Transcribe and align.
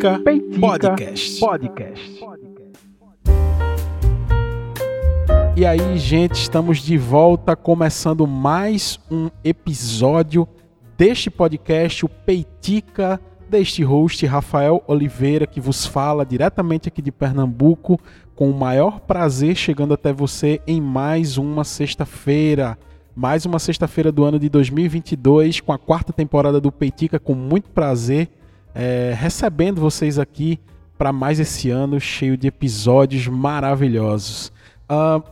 Peitica, 0.00 0.18
Peitica 0.20 0.60
Podcast. 0.60 1.40
Podcast. 1.40 2.24
E 5.54 5.66
aí, 5.66 5.98
gente, 5.98 6.36
estamos 6.36 6.78
de 6.78 6.96
volta 6.96 7.54
começando 7.54 8.26
mais 8.26 8.98
um 9.10 9.28
episódio 9.44 10.48
deste 10.96 11.30
podcast, 11.30 12.06
o 12.06 12.08
Peitica, 12.08 13.20
deste 13.46 13.82
host 13.82 14.24
Rafael 14.24 14.82
Oliveira, 14.86 15.46
que 15.46 15.60
vos 15.60 15.84
fala 15.84 16.24
diretamente 16.24 16.88
aqui 16.88 17.02
de 17.02 17.12
Pernambuco, 17.12 18.00
com 18.34 18.50
o 18.50 18.58
maior 18.58 19.00
prazer 19.00 19.54
chegando 19.54 19.92
até 19.92 20.14
você 20.14 20.62
em 20.66 20.80
mais 20.80 21.36
uma 21.36 21.62
sexta-feira. 21.62 22.78
Mais 23.14 23.44
uma 23.44 23.58
sexta-feira 23.58 24.10
do 24.10 24.24
ano 24.24 24.38
de 24.38 24.48
2022, 24.48 25.60
com 25.60 25.72
a 25.72 25.78
quarta 25.78 26.10
temporada 26.10 26.58
do 26.58 26.72
Peitica, 26.72 27.18
com 27.18 27.34
muito 27.34 27.68
prazer 27.68 28.30
é, 28.74 29.12
recebendo 29.16 29.80
vocês 29.80 30.18
aqui 30.18 30.60
para 31.00 31.12
mais 31.12 31.40
esse 31.40 31.70
ano 31.70 31.98
cheio 31.98 32.36
de 32.36 32.46
episódios 32.46 33.26
maravilhosos. 33.26 34.52
Uh, 34.90 35.22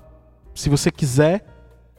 se 0.54 0.70
você 0.70 0.90
quiser 0.90 1.44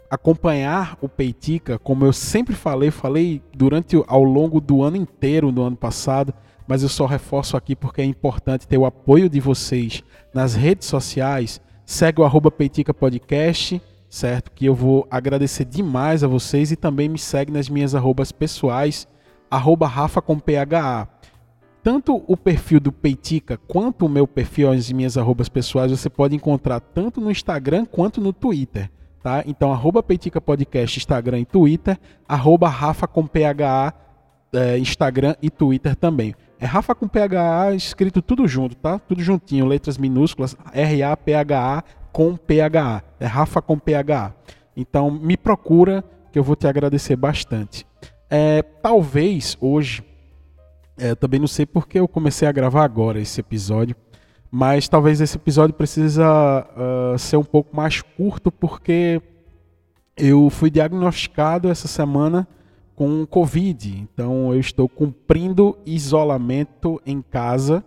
acompanhar 0.10 0.98
o 1.02 1.08
Peitica, 1.08 1.78
como 1.78 2.04
eu 2.04 2.12
sempre 2.12 2.56
falei, 2.56 2.90
falei 2.90 3.44
durante 3.56 3.96
ao 4.08 4.24
longo 4.24 4.60
do 4.60 4.82
ano 4.82 4.98
inteiro 4.98 5.52
do 5.52 5.62
ano 5.62 5.76
passado, 5.76 6.34
mas 6.68 6.82
eu 6.82 6.90
só 6.90 7.06
reforço 7.06 7.56
aqui 7.56 7.76
porque 7.76 8.02
é 8.02 8.06
importante 8.06 8.68
ter 8.68 8.78
o 8.78 8.86
apoio 8.86 9.30
de 9.30 9.40
vocês 9.40 10.04
nas 10.34 10.56
redes 10.56 10.88
sociais. 10.88 11.62
Segue 11.86 12.22
o 12.22 12.26
arroba 12.26 12.50
Peitica 12.50 12.94
Podcast, 12.94 13.80
certo? 14.10 14.52
Que 14.52 14.66
eu 14.66 14.74
vou 14.74 15.08
agradecer 15.12 15.66
demais 15.66 16.24
a 16.24 16.28
vocês 16.28 16.72
e 16.72 16.76
também 16.76 17.08
me 17.08 17.20
segue 17.20 17.52
nas 17.52 17.70
minhas 17.70 17.94
arrobas 17.94 18.32
pessoais, 18.32 19.08
arroba 19.50 19.88
Rafa 19.88 20.22
com 20.22 20.40
PHA 20.40 21.08
tanto 21.84 22.24
o 22.28 22.36
perfil 22.36 22.80
do 22.80 22.92
Peitica 22.92 23.58
quanto 23.68 24.06
o 24.06 24.10
meu 24.10 24.28
perfil, 24.28 24.72
as 24.72 24.92
minhas 24.92 25.18
arrobas 25.18 25.50
pessoais, 25.50 25.92
você 25.92 26.10
pode 26.10 26.36
encontrar 26.36 26.80
tanto 26.80 27.22
no 27.22 27.32
Instagram 27.32 27.86
quanto 27.86 28.20
no 28.20 28.34
Twitter. 28.34 28.90
Tá? 29.22 29.44
Então, 29.46 29.72
arroba 29.72 30.02
Peitica 30.02 30.40
Podcast, 30.40 30.98
Instagram 30.98 31.40
e 31.40 31.46
Twitter, 31.46 32.00
arroba 32.28 32.70
Rafa 32.70 33.08
com 33.08 33.28
PHA, 33.28 33.94
é, 34.54 34.78
Instagram 34.78 35.36
e 35.42 35.50
Twitter 35.50 35.96
também. 35.96 36.34
É 36.60 36.66
Rafa 36.66 36.96
com 36.96 37.08
PHA 37.08 37.74
escrito 37.76 38.22
tudo 38.22 38.48
junto, 38.48 38.76
tá? 38.76 39.00
Tudo 39.00 39.22
juntinho, 39.22 39.66
letras 39.66 39.98
minúsculas, 39.98 40.56
R-A-P-H-A 40.74 41.84
com 42.12 42.36
PHA. 42.36 43.04
É 43.20 43.26
Rafa 43.26 43.62
com 43.62 43.78
PHA. 43.78 44.34
Então, 44.76 45.12
me 45.12 45.38
procura 45.38 46.04
que 46.32 46.40
eu 46.40 46.44
vou 46.44 46.56
te 46.56 46.68
agradecer 46.68 47.16
bastante. 47.16 47.86
É, 48.30 48.62
talvez 48.62 49.58
hoje 49.60 50.04
é, 51.00 51.16
também 51.16 51.40
não 51.40 51.48
sei 51.48 51.66
porque 51.66 52.00
eu 52.00 52.08
comecei 52.08 52.48
a 52.48 52.52
gravar 52.52 52.84
agora 52.84 53.20
esse 53.20 53.40
episódio, 53.40 53.96
mas 54.52 54.88
talvez 54.88 55.22
esse 55.22 55.38
episódio 55.38 55.74
precisa 55.74 56.68
uh, 56.76 57.18
ser 57.18 57.38
um 57.38 57.44
pouco 57.44 57.76
mais 57.76 58.02
curto 58.02 58.52
porque 58.52 59.22
eu 60.18 60.50
fui 60.50 60.70
diagnosticado 60.70 61.70
essa 61.70 61.88
semana 61.88 62.48
com 62.96 63.26
Covid. 63.26 63.98
Então 63.98 64.54
eu 64.54 64.60
estou 64.60 64.90
cumprindo 64.90 65.78
isolamento 65.86 67.02
em 67.06 67.22
casa. 67.22 67.84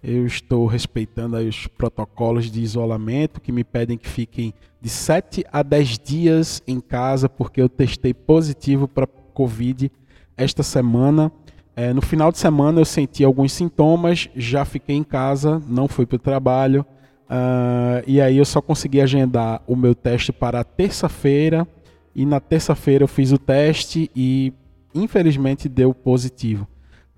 Eu 0.00 0.26
estou 0.26 0.66
respeitando 0.66 1.36
os 1.36 1.66
protocolos 1.66 2.50
de 2.50 2.60
isolamento 2.60 3.40
que 3.40 3.52
me 3.52 3.64
pedem 3.64 3.98
que 3.98 4.08
fiquem 4.08 4.54
de 4.80 4.88
7 4.88 5.44
a 5.52 5.62
10 5.62 5.98
dias 5.98 6.62
em 6.66 6.80
casa, 6.80 7.28
porque 7.28 7.60
eu 7.60 7.68
testei 7.68 8.12
positivo 8.12 8.86
para 8.86 9.06
Covid 9.06 9.90
esta 10.36 10.62
semana. 10.62 11.30
É, 11.74 11.92
no 11.92 12.02
final 12.02 12.30
de 12.30 12.38
semana 12.38 12.80
eu 12.80 12.84
senti 12.84 13.24
alguns 13.24 13.52
sintomas, 13.52 14.28
já 14.36 14.64
fiquei 14.64 14.94
em 14.94 15.02
casa, 15.02 15.60
não 15.66 15.88
fui 15.88 16.04
para 16.04 16.16
o 16.16 16.18
trabalho. 16.18 16.84
Uh, 17.24 18.04
e 18.06 18.20
aí 18.20 18.36
eu 18.36 18.44
só 18.44 18.60
consegui 18.60 19.00
agendar 19.00 19.62
o 19.66 19.74
meu 19.74 19.94
teste 19.94 20.32
para 20.32 20.62
terça-feira. 20.62 21.66
E 22.14 22.26
na 22.26 22.40
terça-feira 22.40 23.04
eu 23.04 23.08
fiz 23.08 23.32
o 23.32 23.38
teste 23.38 24.10
e 24.14 24.52
infelizmente 24.94 25.66
deu 25.68 25.94
positivo. 25.94 26.68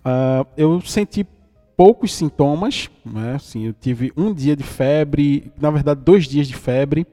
Uh, 0.01 0.47
eu 0.57 0.81
senti 0.83 1.27
poucos 1.77 2.15
sintomas, 2.15 2.89
né? 3.05 3.35
Assim, 3.35 3.67
eu 3.67 3.73
tive 3.73 4.13
um 4.17 4.33
dia 4.33 4.55
de 4.55 4.63
febre, 4.63 5.53
na 5.61 5.71
verdade 5.71 6.01
dois 6.05 6.27
dias 6.27 6.47
de 6.47 6.55
febre, 6.55 7.05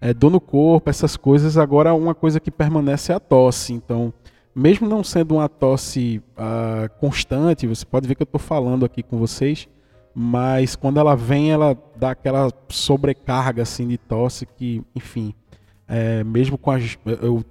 é, 0.00 0.14
dor 0.14 0.30
no 0.30 0.40
corpo, 0.40 0.88
essas 0.88 1.18
coisas. 1.18 1.58
Agora 1.58 1.92
uma 1.92 2.14
coisa 2.14 2.40
que 2.40 2.50
permanece 2.50 3.12
é 3.12 3.14
a 3.14 3.20
tosse. 3.20 3.74
Então 3.74 4.12
mesmo 4.58 4.88
não 4.88 5.04
sendo 5.04 5.36
uma 5.36 5.48
tosse 5.48 6.20
uh, 6.36 6.88
constante, 6.98 7.66
você 7.66 7.86
pode 7.86 8.08
ver 8.08 8.16
que 8.16 8.22
eu 8.22 8.24
estou 8.24 8.40
falando 8.40 8.84
aqui 8.84 9.02
com 9.02 9.16
vocês, 9.16 9.68
mas 10.12 10.74
quando 10.74 10.98
ela 10.98 11.14
vem, 11.14 11.52
ela 11.52 11.78
dá 11.96 12.10
aquela 12.10 12.50
sobrecarga 12.68 13.62
assim 13.62 13.86
de 13.86 13.96
tosse 13.96 14.44
que, 14.44 14.82
enfim, 14.96 15.32
é, 15.86 16.24
mesmo 16.24 16.58
com 16.58 16.72
as, 16.72 16.98
eu 17.22 17.44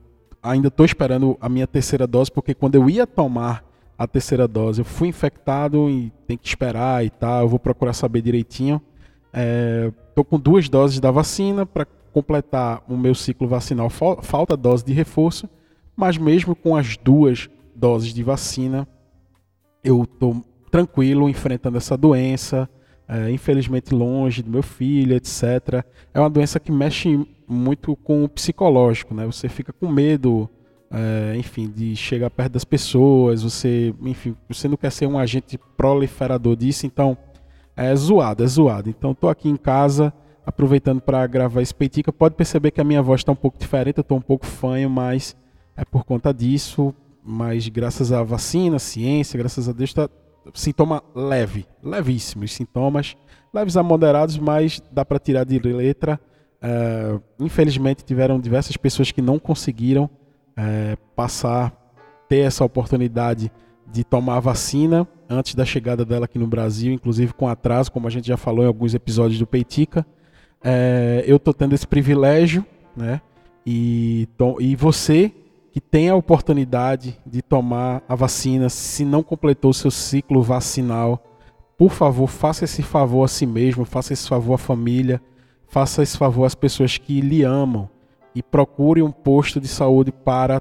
ainda 0.44 0.68
estou 0.68 0.85
esperando 0.85 1.38
a 1.40 1.47
minha 1.47 1.66
terceira 1.66 2.06
dose 2.06 2.29
porque 2.29 2.53
quando 2.53 2.75
eu 2.75 2.90
ia 2.90 3.07
tomar 3.07 3.63
a 3.97 4.06
terceira 4.06 4.47
dose, 4.47 4.81
eu 4.81 4.85
fui 4.85 5.07
infectado 5.07 5.89
e 5.89 6.12
tem 6.28 6.38
que 6.38 6.47
esperar 6.47 7.06
e 7.06 7.09
tal. 7.09 7.41
Eu 7.41 7.50
vou 7.50 7.57
procurar 7.57 7.94
saber 7.94 8.22
direitinho. 8.22 8.79
Estou 9.34 10.24
é, 10.24 10.29
com 10.29 10.39
duas 10.39 10.69
doses 10.69 11.00
da 11.00 11.09
vacina 11.09 11.66
para 11.66 11.88
completar 12.13 12.84
o 12.88 12.95
meu 12.95 13.16
ciclo 13.16 13.47
vacinal. 13.47 13.89
Falta 13.89 14.56
dose 14.56 14.85
de 14.85 14.94
reforço 14.94 15.50
mas 15.97 16.16
mesmo 16.16 16.56
com 16.56 16.75
as 16.75 16.96
duas 16.96 17.50
doses 17.75 18.13
de 18.13 18.22
vacina, 18.22 18.88
eu 19.84 20.03
estou 20.03 20.46
tranquilo 20.69 21.28
enfrentando 21.28 21.78
essa 21.78 21.97
doença, 21.97 22.69
é, 23.08 23.31
infelizmente 23.31 23.96
longe 23.96 24.44
do 24.44 24.52
meu 24.52 24.62
filho, 24.62 25.16
etc. 25.16 25.84
É 26.13 26.19
uma 26.19 26.30
doença 26.30 26.59
que 26.59 26.72
mexe 26.72 27.19
muito 27.47 27.96
com 27.96 28.24
o 28.24 28.30
psicológico, 28.30 29.16
né? 29.16 29.25
Você 29.25 29.50
fica 29.50 29.74
com 29.74 29.88
medo, 29.88 30.47
é, 30.91 31.36
enfim, 31.38 31.68
de 31.68 31.96
chegar 31.96 32.30
perto 32.30 32.53
das 32.53 32.66
pessoas, 32.66 33.41
você, 33.41 33.94
enfim, 34.02 34.36
você 34.47 34.68
não 34.68 34.78
quer 34.78 34.91
ser 34.91 35.07
um 35.07 35.18
agente 35.18 35.57
proliferador 35.75 36.56
disso, 36.56 36.86
então 36.86 37.18
é 37.75 37.96
zoado, 37.96 38.44
é 38.44 38.47
zoado. 38.47 38.90
Então 38.90 39.12
estou 39.12 39.30
aqui 39.30 39.50
em 39.50 39.57
casa, 39.57 40.13
aproveitando 40.46 41.02
para 41.02 41.25
gravar 41.25 41.62
esse 41.62 41.74
peitica. 41.74 42.12
Pode 42.12 42.36
perceber 42.36 42.72
que 42.72 42.81
a 42.81 42.84
minha 42.84 43.02
voz 43.02 43.22
está 43.22 43.31
um 43.31 43.36
pouco 43.36 43.57
diferente, 43.57 43.97
eu 43.97 44.02
estou 44.02 44.18
um 44.18 44.22
pouco 44.22 44.46
fanho, 44.46 44.90
mas 44.90 45.36
é 45.77 45.85
por 45.85 46.03
conta 46.03 46.33
disso, 46.33 46.93
mas 47.23 47.67
graças 47.69 48.11
à 48.11 48.23
vacina, 48.23 48.79
ciência, 48.79 49.38
graças 49.38 49.69
a 49.69 49.71
Deus, 49.71 49.91
está 49.91 50.09
sintoma 50.53 51.03
leve, 51.13 51.65
levíssimos 51.83 52.53
sintomas, 52.53 53.15
leves 53.53 53.77
a 53.77 53.83
moderados, 53.83 54.38
mas 54.38 54.81
dá 54.91 55.05
para 55.05 55.19
tirar 55.19 55.43
de 55.43 55.59
letra. 55.59 56.19
É, 56.59 57.19
infelizmente 57.39 58.03
tiveram 58.03 58.39
diversas 58.39 58.75
pessoas 58.75 59.11
que 59.11 59.21
não 59.21 59.38
conseguiram 59.38 60.09
é, 60.55 60.97
passar, 61.15 61.71
ter 62.27 62.39
essa 62.39 62.65
oportunidade 62.65 63.51
de 63.91 64.03
tomar 64.03 64.38
a 64.38 64.39
vacina 64.39 65.07
antes 65.29 65.53
da 65.53 65.63
chegada 65.63 66.03
dela 66.03 66.25
aqui 66.25 66.39
no 66.39 66.47
Brasil, 66.47 66.91
inclusive 66.91 67.33
com 67.33 67.47
atraso, 67.47 67.91
como 67.91 68.07
a 68.07 68.09
gente 68.09 68.27
já 68.27 68.38
falou 68.38 68.63
em 68.63 68.67
alguns 68.67 68.95
episódios 68.95 69.38
do 69.38 69.45
Peitica. 69.45 70.05
É, 70.63 71.23
eu 71.27 71.35
estou 71.35 71.53
tendo 71.53 71.75
esse 71.75 71.85
privilégio, 71.85 72.65
né? 72.95 73.21
E, 73.65 74.27
e 74.59 74.75
você 74.75 75.31
que 75.77 75.81
tem 75.81 76.09
a 76.09 76.15
oportunidade 76.15 77.15
de 77.23 77.39
tomar 77.39 78.01
a 78.09 78.15
vacina, 78.15 78.67
se 78.67 79.05
não 79.05 79.21
completou 79.21 79.71
seu 79.71 79.91
ciclo 79.91 80.41
vacinal, 80.41 81.23
por 81.77 81.91
favor, 81.91 82.25
faça 82.25 82.65
esse 82.65 82.81
favor 82.81 83.23
a 83.23 83.27
si 83.27 83.45
mesmo, 83.45 83.85
faça 83.85 84.11
esse 84.11 84.27
favor 84.27 84.55
à 84.55 84.57
família, 84.57 85.21
faça 85.67 86.01
esse 86.01 86.17
favor 86.17 86.45
às 86.45 86.55
pessoas 86.55 86.97
que 86.97 87.21
lhe 87.21 87.43
amam 87.43 87.88
e 88.33 88.41
procure 88.41 89.03
um 89.03 89.11
posto 89.11 89.61
de 89.61 89.67
saúde 89.67 90.11
para 90.11 90.59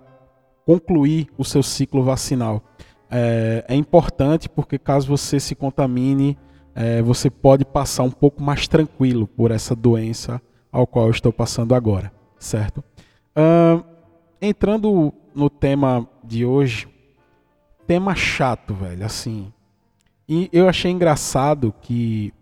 concluir 0.66 1.28
o 1.38 1.44
seu 1.46 1.62
ciclo 1.62 2.02
vacinal. 2.02 2.62
É, 3.10 3.64
é 3.68 3.74
importante 3.74 4.50
porque 4.50 4.78
caso 4.78 5.08
você 5.08 5.40
se 5.40 5.54
contamine, 5.54 6.36
é, 6.74 7.00
você 7.00 7.30
pode 7.30 7.64
passar 7.64 8.02
um 8.02 8.10
pouco 8.10 8.42
mais 8.42 8.68
tranquilo 8.68 9.26
por 9.26 9.50
essa 9.50 9.74
doença 9.74 10.42
ao 10.70 10.86
qual 10.86 11.06
eu 11.06 11.10
estou 11.10 11.32
passando 11.32 11.74
agora, 11.74 12.12
certo? 12.38 12.84
Uh, 13.34 13.95
entrando 14.40 15.12
no 15.34 15.48
tema 15.50 16.08
de 16.24 16.44
hoje, 16.44 16.88
tema 17.86 18.14
chato, 18.14 18.74
velho, 18.74 19.04
assim. 19.04 19.52
E 20.28 20.48
eu 20.52 20.68
achei 20.68 20.90
engraçado 20.90 21.72
que 21.80 22.32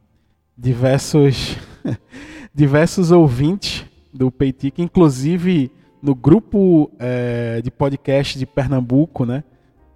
diversos 0.56 1.56
diversos 2.54 3.10
ouvintes 3.10 3.84
do 4.12 4.30
Peitica, 4.30 4.80
inclusive 4.80 5.70
no 6.00 6.14
grupo 6.14 6.90
é, 6.98 7.60
de 7.62 7.70
podcast 7.70 8.38
de 8.38 8.46
Pernambuco, 8.46 9.24
né? 9.24 9.42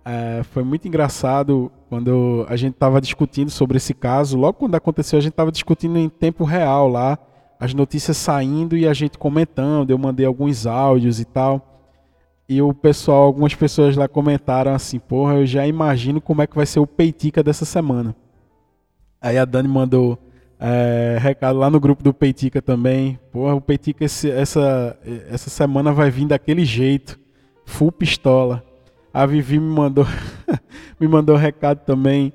É, 0.04 0.42
foi 0.42 0.64
muito 0.64 0.88
engraçado 0.88 1.70
quando 1.88 2.46
a 2.48 2.56
gente 2.56 2.72
estava 2.72 3.00
discutindo 3.00 3.50
sobre 3.50 3.76
esse 3.76 3.92
caso. 3.92 4.38
Logo 4.38 4.54
quando 4.54 4.74
aconteceu, 4.74 5.18
a 5.18 5.22
gente 5.22 5.32
estava 5.32 5.52
discutindo 5.52 5.98
em 5.98 6.08
tempo 6.08 6.44
real 6.44 6.88
lá, 6.88 7.18
as 7.60 7.74
notícias 7.74 8.16
saindo 8.16 8.76
e 8.76 8.88
a 8.88 8.94
gente 8.94 9.18
comentando. 9.18 9.90
Eu 9.90 9.98
mandei 9.98 10.24
alguns 10.24 10.66
áudios 10.66 11.20
e 11.20 11.24
tal. 11.24 11.77
E 12.48 12.62
o 12.62 12.72
pessoal, 12.72 13.24
algumas 13.24 13.54
pessoas 13.54 13.94
lá 13.94 14.08
comentaram 14.08 14.72
assim, 14.72 14.98
porra, 14.98 15.34
eu 15.34 15.46
já 15.46 15.66
imagino 15.66 16.20
como 16.20 16.40
é 16.40 16.46
que 16.46 16.56
vai 16.56 16.64
ser 16.64 16.80
o 16.80 16.86
peitica 16.86 17.42
dessa 17.42 17.64
semana. 17.64 18.16
Aí 19.20 19.36
a 19.36 19.44
Dani 19.44 19.68
mandou 19.68 20.18
é, 20.60 21.18
recado 21.20 21.58
lá 21.58 21.70
no 21.70 21.78
grupo 21.78 22.02
do 22.02 22.12
Peitica 22.12 22.60
também. 22.60 23.18
Porra, 23.30 23.54
o 23.54 23.60
Peitica 23.60 24.04
esse, 24.04 24.30
essa, 24.30 24.98
essa 25.30 25.50
semana 25.50 25.92
vai 25.92 26.10
vir 26.10 26.26
daquele 26.26 26.64
jeito. 26.64 27.18
Full 27.64 27.92
pistola. 27.92 28.64
A 29.12 29.26
Vivi 29.26 29.58
me 29.58 29.74
mandou 29.74 30.06
me 30.98 31.06
mandou 31.06 31.36
recado 31.36 31.84
também. 31.84 32.32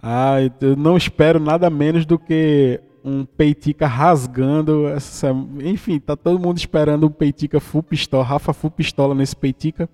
Ah, 0.00 0.36
eu 0.60 0.76
não 0.76 0.96
espero 0.96 1.40
nada 1.40 1.68
menos 1.68 2.06
do 2.06 2.18
que 2.18 2.80
um 3.06 3.24
Peitica 3.24 3.86
rasgando 3.86 4.88
essa 4.88 5.30
Enfim, 5.62 6.00
tá 6.00 6.16
todo 6.16 6.40
mundo 6.40 6.58
esperando 6.58 7.06
um 7.06 7.10
Peitica 7.10 7.60
full 7.60 7.82
pistola, 7.82 8.24
Rafa 8.24 8.52
full 8.52 8.70
pistola 8.70 9.14
nesse 9.14 9.36
Peitica. 9.36 9.88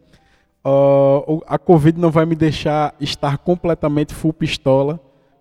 Uh, 0.65 1.43
a 1.47 1.59
Covid 1.59 2.01
não 2.01 2.11
vai 2.11 2.25
me 2.25 2.35
deixar 2.35 2.95
estar 2.99 3.37
completamente 3.39 4.15
full 4.15 4.33
pistola, 4.33 4.99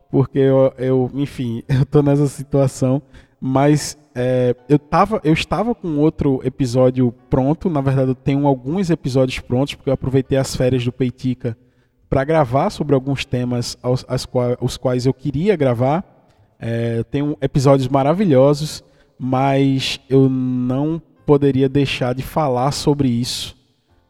porque 0.09 0.39
eu, 0.39 0.73
eu 0.77 1.11
enfim, 1.13 1.63
eu 1.69 1.85
tô 1.85 2.01
nessa 2.01 2.27
situação. 2.27 3.01
Mas 3.39 3.97
é, 4.13 4.55
eu, 4.69 4.77
tava, 4.77 5.19
eu 5.23 5.33
estava 5.33 5.73
com 5.73 5.97
outro 5.97 6.41
episódio 6.43 7.11
pronto. 7.29 7.69
Na 7.69 7.81
verdade, 7.81 8.09
eu 8.09 8.15
tenho 8.15 8.45
alguns 8.45 8.89
episódios 8.89 9.39
prontos, 9.39 9.73
porque 9.73 9.89
eu 9.89 9.93
aproveitei 9.93 10.37
as 10.37 10.55
férias 10.55 10.83
do 10.83 10.91
Peitica 10.91 11.57
para 12.09 12.23
gravar 12.25 12.69
sobre 12.69 12.93
alguns 12.93 13.23
temas 13.23 13.77
aos, 13.81 14.05
aos, 14.07 14.27
os 14.59 14.77
quais 14.77 15.05
eu 15.05 15.13
queria 15.13 15.55
gravar. 15.55 16.10
É, 16.63 17.03
tenho 17.09 17.35
episódios 17.41 17.87
maravilhosos, 17.87 18.83
mas 19.17 19.99
eu 20.07 20.29
não 20.29 21.01
poderia 21.25 21.67
deixar 21.67 22.13
de 22.13 22.21
falar 22.21 22.71
sobre 22.71 23.09
isso 23.09 23.57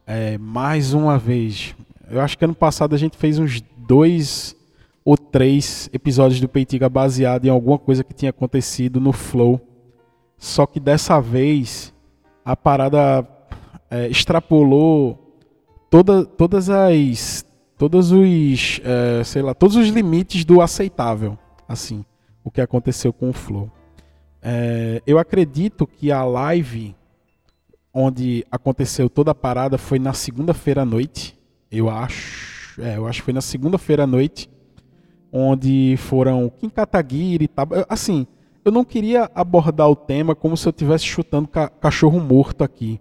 é, 0.06 0.36
mais 0.36 0.92
uma 0.92 1.18
vez. 1.18 1.74
Eu 2.10 2.20
acho 2.20 2.36
que 2.36 2.44
ano 2.44 2.54
passado 2.54 2.94
a 2.94 2.98
gente 2.98 3.16
fez 3.16 3.38
uns 3.38 3.62
dois 3.78 4.54
ou 5.02 5.16
três 5.16 5.88
episódios 5.92 6.40
do 6.40 6.48
Peitiga 6.48 6.88
baseado 6.88 7.46
em 7.46 7.48
alguma 7.48 7.78
coisa 7.78 8.04
que 8.04 8.12
tinha 8.12 8.30
acontecido 8.30 9.00
no 9.00 9.12
Flow. 9.12 9.60
Só 10.36 10.66
que 10.66 10.78
dessa 10.78 11.20
vez 11.20 11.94
a 12.44 12.54
parada 12.54 13.26
é, 13.90 14.08
extrapolou 14.08 15.38
toda, 15.88 16.26
todas 16.26 16.68
as 16.68 17.44
todos 17.78 18.12
os 18.12 18.80
é, 18.84 19.24
sei 19.24 19.42
lá 19.42 19.54
todos 19.54 19.76
os 19.76 19.88
limites 19.88 20.44
do 20.44 20.60
aceitável 20.60 21.36
assim 21.68 22.04
o 22.44 22.50
que 22.50 22.60
aconteceu 22.60 23.12
com 23.12 23.30
o 23.30 23.32
Flow 23.32 23.70
é, 24.42 25.00
eu 25.06 25.18
acredito 25.18 25.86
que 25.86 26.10
a 26.10 26.24
live 26.24 26.96
onde 27.94 28.44
aconteceu 28.50 29.08
toda 29.08 29.30
a 29.30 29.34
parada 29.34 29.78
foi 29.78 30.00
na 30.00 30.12
segunda-feira 30.12 30.82
à 30.82 30.84
noite, 30.84 31.38
eu 31.70 31.88
acho. 31.88 32.80
É, 32.80 32.96
eu 32.96 33.06
acho 33.06 33.20
que 33.20 33.26
foi 33.26 33.34
na 33.34 33.40
segunda-feira 33.40 34.02
à 34.02 34.06
noite, 34.06 34.50
onde 35.30 35.96
foram 35.98 36.50
Kim 36.58 36.68
Kataguiri, 36.68 37.46
tá, 37.46 37.66
assim, 37.88 38.26
eu 38.64 38.72
não 38.72 38.84
queria 38.84 39.30
abordar 39.34 39.88
o 39.88 39.94
tema 39.94 40.34
como 40.34 40.56
se 40.56 40.66
eu 40.66 40.70
estivesse 40.70 41.04
chutando 41.04 41.46
ca 41.46 41.68
cachorro 41.68 42.18
morto 42.18 42.64
aqui, 42.64 43.00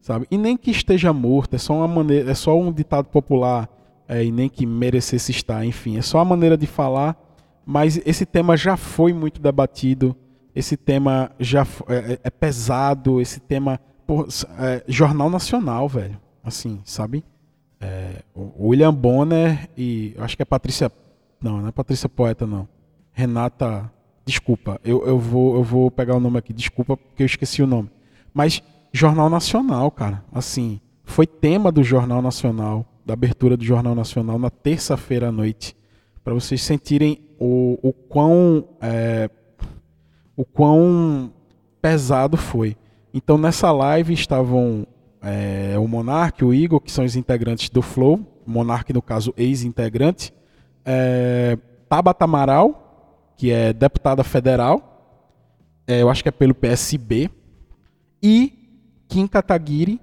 sabe? 0.00 0.26
E 0.30 0.38
nem 0.38 0.56
que 0.56 0.70
esteja 0.70 1.12
morto, 1.12 1.54
é 1.54 1.58
só 1.58 1.74
uma 1.74 1.88
maneira, 1.88 2.30
é 2.30 2.34
só 2.34 2.56
um 2.56 2.70
ditado 2.70 3.06
popular, 3.06 3.68
é, 4.06 4.22
e 4.22 4.30
nem 4.30 4.48
que 4.48 4.64
merecesse 4.64 5.32
estar, 5.32 5.64
enfim, 5.64 5.96
é 5.96 6.02
só 6.02 6.18
uma 6.18 6.24
maneira 6.26 6.56
de 6.56 6.66
falar, 6.66 7.16
mas 7.70 8.00
esse 8.06 8.24
tema 8.24 8.56
já 8.56 8.78
foi 8.78 9.12
muito 9.12 9.42
debatido, 9.42 10.16
esse 10.56 10.74
tema 10.74 11.30
já 11.38 11.66
é, 11.86 11.96
é, 12.14 12.20
é 12.24 12.30
pesado, 12.30 13.20
esse 13.20 13.40
tema 13.40 13.78
é, 14.58 14.82
Jornal 14.88 15.28
Nacional, 15.28 15.86
velho. 15.86 16.18
Assim, 16.42 16.80
sabe? 16.82 17.22
É, 17.78 18.22
William 18.58 18.94
Bonner 18.94 19.68
e. 19.76 20.14
Acho 20.16 20.34
que 20.34 20.40
é 20.40 20.46
Patrícia. 20.46 20.90
Não, 21.42 21.60
não 21.60 21.68
é 21.68 21.70
Patrícia 21.70 22.08
Poeta, 22.08 22.46
não. 22.46 22.66
Renata. 23.12 23.92
Desculpa, 24.24 24.80
eu, 24.82 25.06
eu, 25.06 25.18
vou, 25.18 25.56
eu 25.56 25.62
vou 25.62 25.90
pegar 25.90 26.16
o 26.16 26.20
nome 26.20 26.38
aqui, 26.38 26.54
desculpa 26.54 26.96
porque 26.96 27.22
eu 27.22 27.26
esqueci 27.26 27.62
o 27.62 27.66
nome. 27.66 27.90
Mas 28.32 28.62
Jornal 28.94 29.28
Nacional, 29.28 29.90
cara. 29.90 30.24
Assim, 30.32 30.80
foi 31.04 31.26
tema 31.26 31.70
do 31.70 31.82
Jornal 31.82 32.22
Nacional, 32.22 32.86
da 33.04 33.12
abertura 33.12 33.58
do 33.58 33.64
Jornal 33.64 33.94
Nacional 33.94 34.38
na 34.38 34.48
terça-feira 34.48 35.28
à 35.28 35.32
noite. 35.32 35.76
Para 36.24 36.32
vocês 36.32 36.62
sentirem 36.62 37.27
o, 37.38 37.78
o 37.82 37.92
quão. 37.92 38.64
É, 38.80 39.30
o 40.36 40.44
quão 40.44 41.32
pesado 41.82 42.36
foi. 42.36 42.76
Então 43.12 43.36
nessa 43.36 43.72
live 43.72 44.14
estavam 44.14 44.86
é, 45.20 45.76
o 45.78 45.88
Monark, 45.88 46.44
o 46.44 46.54
Igor, 46.54 46.80
que 46.80 46.92
são 46.92 47.04
os 47.04 47.16
integrantes 47.16 47.68
do 47.70 47.82
Flow, 47.82 48.20
Monark 48.46 48.92
no 48.92 49.02
caso 49.02 49.34
ex-integrante, 49.36 50.32
é, 50.84 51.58
Tabata 51.88 52.24
Amaral, 52.24 53.32
que 53.36 53.50
é 53.50 53.72
deputada 53.72 54.22
federal, 54.22 54.88
é, 55.86 56.02
eu 56.02 56.08
acho 56.08 56.22
que 56.22 56.28
é 56.28 56.32
pelo 56.32 56.54
PSB, 56.54 57.30
e 58.22 58.52
Kim 59.08 59.26
Kataguiri, 59.26 60.00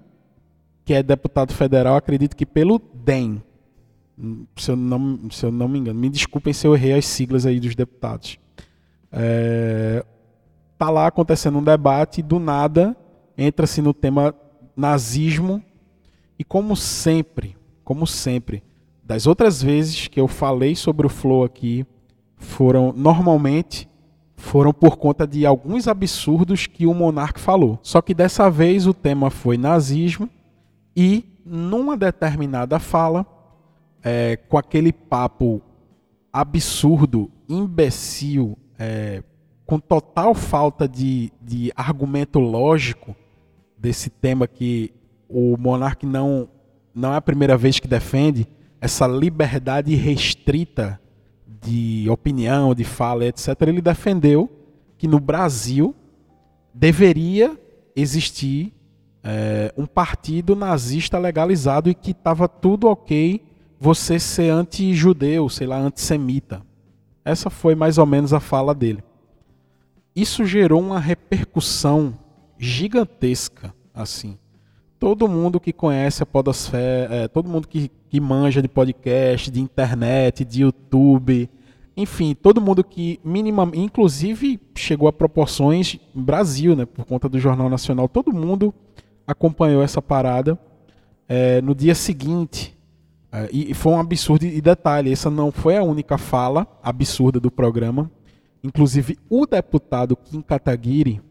que 0.83 0.93
é 0.93 1.01
deputado 1.01 1.53
federal, 1.53 1.95
acredito 1.95 2.35
que 2.35 2.45
pelo 2.45 2.79
DEM, 2.93 3.41
se 4.56 4.71
eu 4.71 4.75
não, 4.75 5.29
se 5.29 5.45
eu 5.45 5.51
não 5.51 5.67
me 5.67 5.79
engano. 5.79 6.00
Me 6.00 6.09
desculpem 6.09 6.53
se 6.53 6.65
eu 6.65 6.75
errei 6.75 6.94
as 6.94 7.06
siglas 7.06 7.45
aí 7.45 7.59
dos 7.59 7.75
deputados. 7.75 8.38
É, 9.12 10.06
tá 10.77 10.89
lá 10.89 11.07
acontecendo 11.07 11.57
um 11.57 11.63
debate 11.63 12.19
e 12.19 12.23
do 12.23 12.39
nada 12.39 12.95
entra-se 13.38 13.81
no 13.81 13.94
tema 13.94 14.33
nazismo 14.75 15.63
e 16.38 16.44
como 16.44 16.75
sempre, 16.75 17.56
como 17.83 18.06
sempre, 18.06 18.63
das 19.03 19.27
outras 19.27 19.62
vezes 19.62 20.07
que 20.07 20.19
eu 20.19 20.27
falei 20.27 20.75
sobre 20.75 21.06
o 21.06 21.09
flow 21.09 21.44
aqui, 21.44 21.85
foram 22.38 22.94
normalmente 22.95 23.89
foram 24.38 24.73
por 24.73 24.97
conta 24.97 25.25
de 25.25 25.45
alguns 25.45 25.88
absurdos 25.88 26.67
que 26.67 26.85
o 26.85 26.94
monarca 26.94 27.39
falou. 27.39 27.79
Só 27.81 28.01
que 28.01 28.13
dessa 28.13 28.50
vez 28.50 28.85
o 28.85 28.94
tema 28.94 29.29
foi 29.29 29.57
nazismo 29.57 30.29
e 30.95 31.25
numa 31.45 31.95
determinada 31.95 32.77
fala, 32.77 33.25
é, 34.05 34.37
com 34.37 34.55
aquele 34.55 34.93
papo 34.93 35.59
absurdo, 36.31 37.31
imbecil, 37.49 38.55
é, 38.77 39.23
com 39.65 39.79
total 39.79 40.35
falta 40.35 40.87
de, 40.87 41.33
de 41.41 41.71
argumento 41.75 42.37
lógico 42.37 43.15
desse 43.75 44.11
tema 44.11 44.47
que 44.47 44.93
o 45.27 45.57
monarca 45.57 46.05
não, 46.05 46.47
não 46.93 47.13
é 47.13 47.17
a 47.17 47.21
primeira 47.21 47.57
vez 47.57 47.79
que 47.79 47.87
defende, 47.87 48.47
essa 48.79 49.07
liberdade 49.07 49.95
restrita 49.95 51.01
de 51.47 52.07
opinião, 52.07 52.75
de 52.75 52.83
fala, 52.83 53.25
etc., 53.25 53.59
ele 53.62 53.81
defendeu 53.81 54.47
que 55.00 55.07
no 55.07 55.19
Brasil 55.19 55.95
deveria 56.71 57.59
existir 57.95 58.71
é, 59.24 59.74
um 59.75 59.88
partido 59.88 60.55
nazista 60.55 61.17
legalizado 61.17 61.89
e 61.89 61.95
que 61.95 62.12
estava 62.12 62.47
tudo 62.47 62.88
ok 62.88 63.54
você 63.79 64.20
ser 64.20 64.50
anti-judeu, 64.50 65.50
sei 65.50 65.67
lá, 65.67 65.77
antissemita. 65.77 66.62
Essa 67.24 67.50
foi 67.50 67.75
mais 67.75 67.98
ou 67.98 68.05
menos 68.05 68.34
a 68.34 68.39
fala 68.39 68.74
dele 68.74 69.03
isso 70.15 70.46
gerou 70.46 70.79
uma 70.79 71.00
repercussão 71.00 72.13
gigantesca, 72.58 73.74
assim. 73.94 74.38
Todo 74.98 75.27
mundo 75.27 75.60
que 75.60 75.74
conhece 75.74 76.24
a 76.24 76.25
Podosfera, 76.25 77.13
é, 77.13 77.27
todo 77.27 77.50
mundo 77.50 77.67
que, 77.67 77.91
que 78.10 78.22
manja 78.22 78.62
de 78.62 78.67
podcast, 78.70 79.51
de 79.51 79.60
internet, 79.60 80.46
de 80.46 80.62
YouTube, 80.62 81.50
enfim, 81.98 82.34
todo 82.34 82.62
mundo 82.62 82.84
que 82.84 83.20
minimamente, 83.24 83.79
inclusive 83.79 84.60
chegou 84.74 85.08
a 85.08 85.13
proporções 85.13 86.00
Brasil, 86.13 86.75
né, 86.75 86.86
por 86.86 87.05
conta 87.05 87.27
do 87.27 87.39
Jornal 87.39 87.70
Nacional, 87.70 88.08
todo 88.08 88.34
mundo 88.34 88.74
acompanhou 89.27 89.84
essa 89.84 90.01
parada 90.01 90.58
é, 91.27 91.62
no 91.62 91.75
dia 91.75 91.94
seguinte. 91.94 92.75
É, 93.36 93.50
e 93.51 93.74
foi 93.74 93.92
um 93.92 94.00
absurdo, 94.00 94.46
e 94.46 94.62
detalhe, 94.62 95.12
essa 95.12 95.30
não 95.30 95.51
foi 95.51 95.75
a 95.75 95.84
única 95.84 96.18
fala 96.18 96.65
absurda 96.82 97.38
do 97.38 97.51
programa. 97.51 98.10
Inclusive, 98.63 99.20
o 99.30 99.46
deputado 99.46 100.15
Kim 100.15 100.42
Kataguiri, 100.42 101.22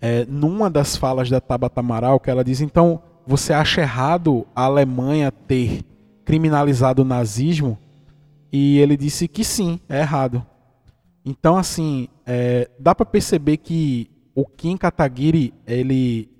é, 0.00 0.24
numa 0.24 0.70
das 0.70 0.96
falas 0.96 1.28
da 1.28 1.38
Tabata 1.38 1.80
Amaral, 1.80 2.18
que 2.18 2.30
ela 2.30 2.42
diz, 2.42 2.62
então, 2.62 3.02
você 3.26 3.52
acha 3.52 3.82
errado 3.82 4.46
a 4.56 4.62
Alemanha 4.62 5.30
ter 5.30 5.84
criminalizado 6.24 7.02
o 7.02 7.04
nazismo? 7.04 7.78
E 8.50 8.78
ele 8.78 8.96
disse 8.96 9.28
que 9.28 9.44
sim, 9.44 9.78
é 9.90 10.00
errado. 10.00 10.42
Então, 11.22 11.58
assim, 11.58 12.08
é, 12.24 12.70
dá 12.78 12.94
para 12.94 13.04
perceber 13.04 13.58
que 13.58 14.08
o 14.34 14.46
Kim 14.46 14.78
Kataguiri, 14.78 15.52
ele, 15.66 16.30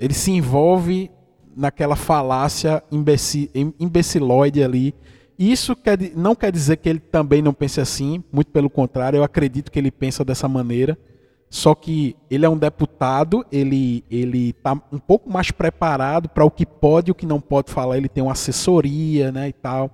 ele 0.00 0.14
se 0.14 0.32
envolve 0.32 1.12
naquela 1.56 1.96
falácia 1.96 2.82
imbecil, 2.90 3.48
imbecilóide 3.78 4.62
ali 4.62 4.94
isso 5.38 5.74
quer, 5.74 5.98
não 6.14 6.34
quer 6.34 6.52
dizer 6.52 6.76
que 6.76 6.88
ele 6.88 7.00
também 7.00 7.42
não 7.42 7.52
pense 7.52 7.80
assim, 7.80 8.22
muito 8.30 8.50
pelo 8.50 8.70
contrário, 8.70 9.16
eu 9.16 9.24
acredito 9.24 9.72
que 9.72 9.78
ele 9.78 9.90
pensa 9.90 10.24
dessa 10.24 10.46
maneira. 10.46 10.96
Só 11.50 11.74
que 11.74 12.16
ele 12.30 12.46
é 12.46 12.48
um 12.48 12.56
deputado, 12.56 13.44
ele 13.52 14.04
ele 14.10 14.50
está 14.50 14.72
um 14.90 14.98
pouco 14.98 15.28
mais 15.28 15.50
preparado 15.50 16.28
para 16.28 16.44
o 16.44 16.50
que 16.50 16.64
pode 16.64 17.10
e 17.10 17.12
o 17.12 17.14
que 17.14 17.26
não 17.26 17.40
pode 17.40 17.70
falar. 17.70 17.98
Ele 17.98 18.08
tem 18.08 18.22
uma 18.22 18.32
assessoria, 18.32 19.30
né, 19.30 19.48
e 19.48 19.52
tal. 19.52 19.90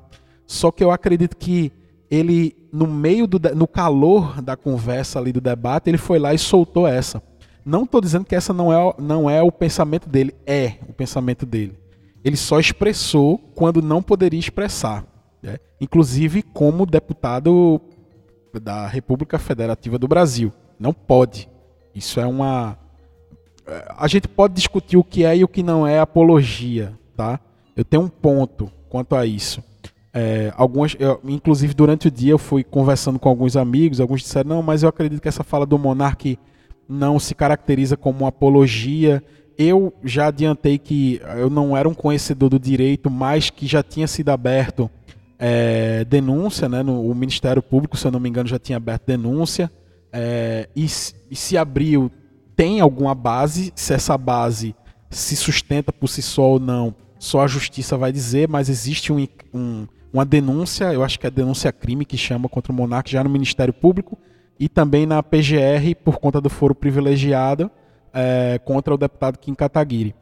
Só 0.47 0.71
que 0.71 0.85
eu 0.85 0.91
acredito 0.91 1.37
que 1.37 1.73
ele 2.11 2.55
no 2.73 2.87
meio 2.87 3.27
do 3.27 3.41
no 3.57 3.67
calor 3.67 4.41
da 4.41 4.57
conversa 4.57 5.19
ali 5.19 5.33
do 5.33 5.41
debate, 5.41 5.91
ele 5.91 5.99
foi 5.99 6.19
lá 6.19 6.33
e 6.33 6.39
soltou 6.39 6.87
essa. 6.87 7.23
Não 7.69 7.85
estou 7.85 8.01
dizendo 8.01 8.25
que 8.25 8.35
essa 8.35 8.55
não 8.55 8.73
é, 8.73 8.95
não 8.99 9.29
é 9.29 9.43
o 9.43 9.53
pensamento 9.53 10.09
dele, 10.09 10.35
é 10.47 10.77
o 10.89 10.93
pensamento 10.95 11.45
dele. 11.45 11.79
Ele 12.25 12.35
só 12.35 12.59
expressou 12.59 13.37
quando 13.55 13.83
não 13.83 14.03
poderia 14.03 14.41
expressar. 14.41 15.05
Né? 15.43 15.59
Inclusive 15.79 16.43
como 16.43 16.87
deputado 16.87 17.79
da 18.63 18.87
República 18.87 19.39
Federativa 19.39 19.99
do 19.99 20.09
Brasil. 20.09 20.51
Não 20.81 20.95
pode. 20.95 21.47
Isso 21.95 22.19
é 22.19 22.27
uma. 22.27 22.79
A 23.99 24.09
gente 24.09 24.27
pode 24.27 24.55
discutir 24.55 24.97
o 24.97 25.05
que 25.05 25.27
é 25.27 25.37
e 25.37 25.45
o 25.45 25.49
que 25.49 25.63
não 25.63 25.87
é 25.87 25.99
apologia, 25.99 26.99
tá? 27.15 27.39
Eu 27.77 27.85
tenho 27.85 28.03
um 28.03 28.09
ponto 28.09 28.73
quanto 28.89 29.15
a 29.15 29.27
isso. 29.27 29.63
É, 30.15 30.55
algumas, 30.57 30.97
eu, 30.99 31.21
inclusive 31.23 31.75
durante 31.75 32.09
o 32.09 32.11
dia 32.11 32.33
eu 32.33 32.39
fui 32.39 32.65
conversando 32.65 33.19
com 33.19 33.29
alguns 33.29 33.59
amigos, 33.59 34.01
alguns 34.01 34.23
disseram 34.23 34.49
não, 34.49 34.63
mas 34.63 34.83
eu 34.83 34.89
acredito 34.89 35.21
que 35.21 35.29
essa 35.29 35.45
fala 35.45 35.67
do 35.67 35.79
monarca 35.79 36.35
não 36.89 37.19
se 37.19 37.35
caracteriza 37.35 37.97
como 37.97 38.21
uma 38.21 38.29
apologia. 38.29 39.23
Eu 39.57 39.93
já 40.03 40.29
adiantei 40.29 40.79
que 40.79 41.21
eu 41.37 41.51
não 41.51 41.77
era 41.77 41.89
um 41.89 41.95
conhecedor 41.95 42.49
do 42.49 42.59
direito, 42.59 43.11
mas 43.11 43.51
que 43.51 43.67
já 43.67 43.83
tinha 43.83 44.07
sido 44.07 44.31
aberto 44.31 44.91
é, 45.39 46.05
denúncia, 46.05 46.69
né, 46.69 46.83
no, 46.83 47.09
o 47.09 47.15
Ministério 47.15 47.63
Público, 47.63 47.97
se 47.97 48.07
eu 48.07 48.11
não 48.11 48.19
me 48.19 48.29
engano, 48.29 48.49
já 48.49 48.59
tinha 48.59 48.77
aberto 48.77 49.07
denúncia, 49.07 49.71
é, 50.13 50.69
e, 50.75 50.85
e, 50.85 51.37
se 51.37 51.57
abriu, 51.57 52.11
tem 52.57 52.81
alguma 52.81 53.15
base, 53.15 53.73
se 53.77 53.95
essa 53.95 54.19
base 54.19 54.75
se 55.11 55.37
sustenta 55.37 55.93
por 55.93 56.09
si 56.09 56.23
só 56.23 56.43
ou 56.43 56.59
não, 56.59 56.95
só 57.19 57.43
a 57.43 57.47
justiça 57.47 57.97
vai 57.97 58.11
dizer, 58.11 58.49
mas 58.49 58.69
existe 58.69 59.13
um, 59.13 59.27
um, 59.55 59.87
uma 60.13 60.25
denúncia, 60.25 60.93
eu 60.93 61.05
acho 61.05 61.21
que 61.21 61.27
é 61.27 61.31
denúncia 61.31 61.73
crime 61.73 62.05
que 62.05 62.17
chama 62.17 62.49
contra 62.49 62.73
o 62.73 62.75
monarca 62.75 63.11
já 63.11 63.23
no 63.23 63.31
Ministério 63.31 63.73
Público 63.73 64.19
e 64.59 64.69
também 64.69 65.07
na 65.07 65.23
PGR 65.23 65.95
por 66.05 66.19
conta 66.19 66.41
do 66.41 66.51
foro 66.51 66.75
privilegiado 66.75 67.71
é, 68.13 68.59
contra 68.65 68.95
o 68.95 68.99
deputado 68.99 69.39
Kim 69.39 69.55
Kataguiri. 69.55 70.15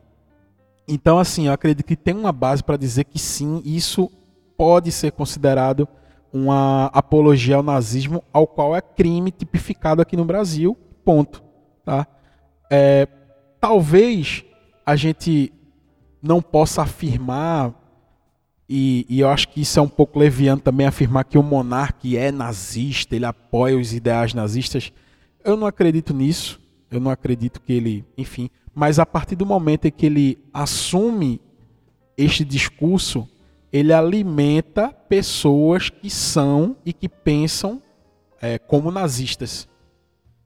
Então, 0.88 1.18
assim, 1.18 1.46
eu 1.46 1.52
acredito 1.52 1.84
que 1.84 1.96
tem 1.96 2.14
uma 2.14 2.32
base 2.32 2.62
para 2.62 2.76
dizer 2.76 3.04
que 3.04 3.18
sim, 3.18 3.60
isso 3.64 4.10
pode 4.56 4.92
ser 4.92 5.12
considerado 5.12 5.88
uma 6.32 6.86
apologia 6.86 7.56
ao 7.56 7.62
nazismo, 7.62 8.22
ao 8.32 8.46
qual 8.46 8.76
é 8.76 8.80
crime 8.80 9.30
tipificado 9.30 10.02
aqui 10.02 10.16
no 10.16 10.24
Brasil. 10.24 10.76
Ponto. 11.04 11.42
Tá? 11.84 12.06
É, 12.70 13.08
talvez 13.60 14.44
a 14.84 14.94
gente 14.94 15.52
não 16.22 16.42
possa 16.42 16.82
afirmar, 16.82 17.74
e, 18.68 19.06
e, 19.08 19.20
eu 19.20 19.28
acho 19.28 19.49
que 19.49 19.61
isso 19.61 19.78
é 19.78 19.82
um 19.82 19.88
pouco 19.88 20.18
leviano 20.18 20.61
também, 20.61 20.87
afirmar 20.87 21.25
que 21.25 21.38
o 21.38 21.42
monarca 21.42 22.08
é 22.16 22.32
nazista, 22.32 23.14
ele 23.14 23.25
apoia 23.25 23.78
os 23.78 23.94
ideais 23.94 24.35
nazistas. 24.35 24.92
Eu 25.44 25.56
não 25.56 25.66
acredito 25.66 26.12
nisso. 26.12 26.61
Eu 26.90 27.00
não 27.00 27.11
acredito 27.11 27.61
que 27.61 27.73
ele, 27.73 28.04
enfim. 28.16 28.50
Mas 28.75 28.99
a 28.99 29.06
partir 29.06 29.37
do 29.37 29.46
momento 29.46 29.87
em 29.87 29.90
que 29.90 30.06
ele 30.06 30.38
assume 30.52 31.40
este 32.16 32.44
discurso, 32.44 33.28
ele 33.73 33.92
alimenta 33.92 34.88
pessoas 34.88 35.90
que 35.90 36.08
são 36.08 36.76
e 36.85 36.92
que 36.92 37.08
pensam 37.08 37.82
é, 38.40 38.58
como 38.58 38.90
nazistas. 38.90 39.68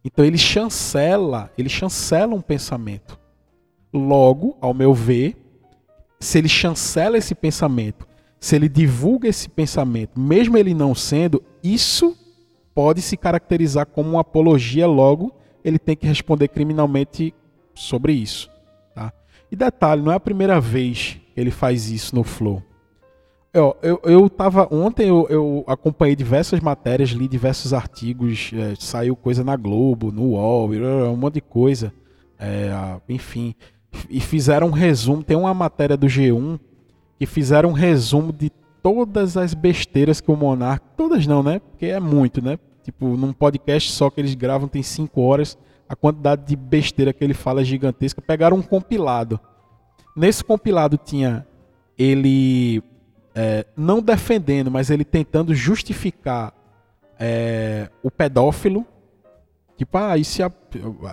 Então 0.05 0.25
ele 0.25 0.39
chancela, 0.39 1.53
ele 1.59 1.69
chancela 1.69 2.35
um 2.35 2.41
pensamento. 2.41 3.19
Logo, 3.93 4.57
ao 4.61 4.73
meu 4.73 4.95
ver, 4.95 5.37
se 6.19 6.39
ele 6.39 6.49
chancela 6.49 7.19
esse 7.19 7.35
pensamento, 7.35 8.07
se 8.41 8.57
ele 8.57 8.69
divulga 8.69 9.29
esse 9.29 9.51
pensamento, 9.51 10.19
mesmo 10.19 10.57
ele 10.57 10.73
não 10.73 10.95
sendo, 10.95 11.43
isso 11.63 12.17
pode 12.75 13.03
se 13.03 13.17
caracterizar 13.17 13.85
como 13.85 14.11
uma 14.11 14.23
apologia, 14.23 14.87
logo 14.87 15.33
ele 15.63 15.79
tem 15.79 15.95
que 15.95 16.07
responder 16.07 16.49
criminalmente 16.49 17.35
sobre 17.75 18.15
isso. 18.15 18.51
Tá? 18.95 19.13
E 19.53 19.55
detalhe, 19.55 20.01
não 20.01 20.11
é 20.11 20.15
a 20.15 20.21
primeira 20.21 20.59
vez 20.59 21.21
que 21.35 21.41
ele 21.41 21.51
faz 21.51 21.91
isso 21.91 22.15
no 22.15 22.25
Flow. 22.25 22.63
Eu, 23.53 23.77
eu, 23.83 24.01
eu 24.05 24.31
tava. 24.31 24.69
Ontem 24.73 25.09
eu, 25.09 25.27
eu 25.29 25.65
acompanhei 25.67 26.15
diversas 26.15 26.61
matérias, 26.61 27.11
li 27.11 27.27
diversos 27.27 27.75
artigos, 27.75 28.53
é, 28.55 28.75
saiu 28.79 29.17
coisa 29.17 29.43
na 29.43 29.57
Globo, 29.57 30.13
no 30.13 30.31
UOL, 30.31 30.71
um 30.71 31.17
monte 31.17 31.35
de 31.35 31.41
coisa. 31.41 31.93
É, 32.39 32.71
enfim. 33.09 33.55
E 34.09 34.21
fizeram 34.21 34.69
um 34.69 34.71
resumo. 34.71 35.25
Tem 35.25 35.37
uma 35.37 35.53
matéria 35.53 35.97
do 35.97 36.07
G1 36.07 36.61
fizeram 37.27 37.71
um 37.71 37.75
resumo 37.75 38.33
de 38.33 38.51
todas 38.83 39.37
as 39.37 39.55
besteiras 39.55 40.21
que 40.21 40.31
o 40.31 40.37
Monarca. 40.37 40.87
Todas 40.97 41.27
não, 41.27 41.43
né? 41.43 41.59
Porque 41.59 41.87
é 41.87 42.01
muito, 42.01 42.43
né? 42.43 42.59
Tipo, 42.83 43.17
num 43.17 43.33
podcast 43.33 43.93
só 43.93 44.11
que 44.11 44.21
eles 44.21 44.35
gravam 44.35 44.69
tem 44.69 44.83
5 44.83 45.21
horas. 45.21 45.59
A 45.89 45.95
quantidade 45.95 46.47
de 46.47 46.57
besteira 46.57 47.13
que 47.13 47.23
ele 47.23 47.35
fala 47.35 47.61
é 47.61 47.65
gigantesca. 47.65 48.23
Pegaram 48.23 48.57
um 48.57 48.63
compilado. 48.63 49.39
Nesse 50.17 50.43
compilado 50.43 50.97
tinha 50.97 51.47
ele 51.99 52.83
é, 53.35 53.67
não 53.77 54.01
defendendo, 54.01 54.71
mas 54.71 54.91
ele 54.91 55.05
tentando 55.05 55.55
justificar 55.55 56.55
é, 57.19 57.91
o 58.03 58.11
pedófilo. 58.11 58.87
Tipo, 59.77 59.99
ah, 59.99 60.17
isso 60.17 60.43
é, 60.43 60.51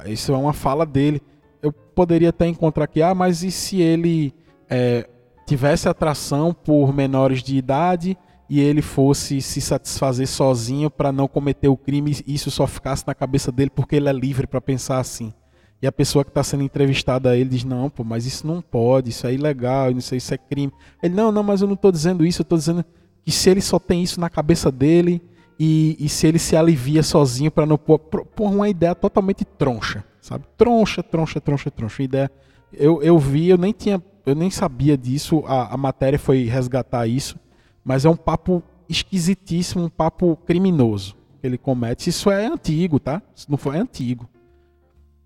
isso 0.08 0.32
é 0.32 0.38
uma 0.38 0.54
fala 0.54 0.86
dele. 0.86 1.22
Eu 1.62 1.74
poderia 1.74 2.30
até 2.30 2.48
encontrar 2.48 2.86
aqui, 2.86 3.02
ah, 3.02 3.14
mas 3.14 3.44
e 3.44 3.52
se 3.52 3.82
ele 3.82 4.34
é, 4.70 5.08
tivesse 5.48 5.88
atração 5.88 6.54
por 6.54 6.94
menores 6.94 7.42
de 7.42 7.56
idade 7.56 8.18
e 8.50 8.60
ele 8.60 8.82
fosse 8.82 9.42
se 9.42 9.62
satisfazer 9.62 10.28
sozinho 10.28 10.90
para 10.90 11.12
não 11.12 11.28
cometer 11.28 11.70
o 11.70 11.78
crime 11.78 12.18
e 12.28 12.36
isso 12.36 12.52
só 12.52 12.68
ficasse 12.68 13.06
na 13.08 13.16
cabeça 13.16 13.52
dele 13.52 13.70
porque 13.70 13.96
ele 13.96 14.10
é 14.10 14.14
livre 14.14 14.46
para 14.46 14.60
pensar 14.60 15.00
assim? 15.00 15.34
E 15.82 15.88
a 15.88 15.92
pessoa 15.92 16.26
que 16.26 16.32
está 16.32 16.44
sendo 16.44 16.64
entrevistada 16.64 17.38
ele 17.38 17.50
diz: 17.50 17.64
Não, 17.64 17.90
pô, 17.90 18.04
mas 18.04 18.26
isso 18.26 18.46
não 18.46 18.62
pode, 18.62 19.10
isso 19.10 19.26
é 19.26 19.34
ilegal, 19.34 19.92
isso, 19.92 20.16
isso 20.16 20.34
é 20.34 20.38
crime. 20.38 20.74
Ele: 21.02 21.14
Não, 21.14 21.32
não, 21.32 21.44
mas 21.44 21.62
eu 21.62 21.68
não 21.68 21.76
estou 21.76 21.92
dizendo 21.92 22.26
isso, 22.26 22.42
eu 22.42 22.44
estou 22.44 22.58
dizendo 22.58 22.84
que 23.24 23.32
se 23.32 23.50
ele 23.50 23.62
só 23.62 23.78
tem 23.78 24.04
isso 24.04 24.20
na 24.20 24.30
cabeça 24.30 24.72
dele 24.72 25.22
e, 25.60 25.96
e 26.00 26.10
se 26.10 26.28
ele 26.28 26.40
se 26.40 26.56
alivia 26.56 27.04
sozinho 27.04 27.52
para 27.52 27.66
não 27.66 27.78
pôr. 27.78 28.00
Por 28.00 28.52
uma 28.52 28.68
ideia 28.68 28.96
totalmente 28.96 29.46
troncha, 29.46 30.04
sabe? 30.20 30.46
Troncha, 30.58 31.04
troncha, 31.04 31.40
troncha, 31.40 31.70
troncha. 31.70 32.04
Ideia. 32.04 32.32
Eu, 32.74 33.02
eu 33.04 33.18
vi, 33.20 33.50
eu 33.50 33.58
nem 33.58 33.72
tinha, 33.72 34.02
eu 34.28 34.36
nem 34.36 34.52
sabia 34.52 34.98
disso, 34.98 35.42
a, 35.48 35.74
a 35.74 35.78
matéria 35.78 36.20
foi 36.20 36.44
resgatar 36.44 37.08
isso, 37.08 37.40
mas 37.82 38.04
é 38.04 38.10
um 38.10 38.16
papo 38.18 38.62
esquisitíssimo, 38.90 39.86
um 39.86 39.90
papo 39.90 40.36
criminoso 40.46 41.16
que 41.40 41.48
ele 41.48 41.58
comete. 41.58 42.10
Isso 42.10 42.30
é 42.30 42.46
antigo, 42.46 43.00
tá? 43.00 43.22
Isso 43.34 43.50
não 43.50 43.58
foi 43.58 43.78
é 43.78 43.80
antigo. 43.80 44.28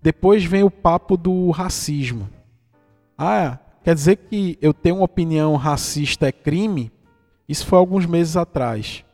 Depois 0.00 0.44
vem 0.44 0.62
o 0.62 0.70
papo 0.70 1.16
do 1.16 1.50
racismo. 1.50 2.30
Ah, 3.18 3.58
quer 3.82 3.96
dizer 3.96 4.16
que 4.16 4.56
eu 4.62 4.72
tenho 4.72 4.96
uma 4.96 5.04
opinião 5.04 5.56
racista 5.56 6.28
é 6.28 6.32
crime? 6.32 6.92
Isso 7.48 7.66
foi 7.66 7.80
alguns 7.80 8.06
meses 8.06 8.36
atrás. 8.36 9.04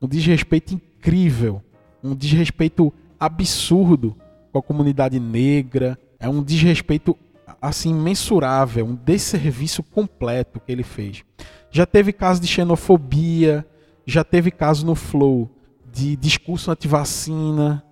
Um 0.00 0.08
desrespeito 0.08 0.72
incrível, 0.72 1.62
um 2.02 2.14
desrespeito 2.14 2.90
absurdo 3.20 4.16
com 4.50 4.58
a 4.58 4.62
comunidade 4.62 5.20
negra, 5.20 5.98
é 6.18 6.30
um 6.30 6.42
desrespeito 6.42 7.14
assim 7.60 7.94
mensurável, 7.94 8.86
um 8.86 8.94
desserviço 8.94 9.82
completo 9.82 10.60
que 10.60 10.70
ele 10.70 10.82
fez. 10.82 11.24
Já 11.70 11.86
teve 11.86 12.12
caso 12.12 12.40
de 12.40 12.46
xenofobia, 12.46 13.66
já 14.06 14.24
teve 14.24 14.50
caso 14.50 14.86
no 14.86 14.94
Flow 14.94 15.50
de 15.92 16.16
discurso 16.16 16.70
anti-vacina, 16.70 17.84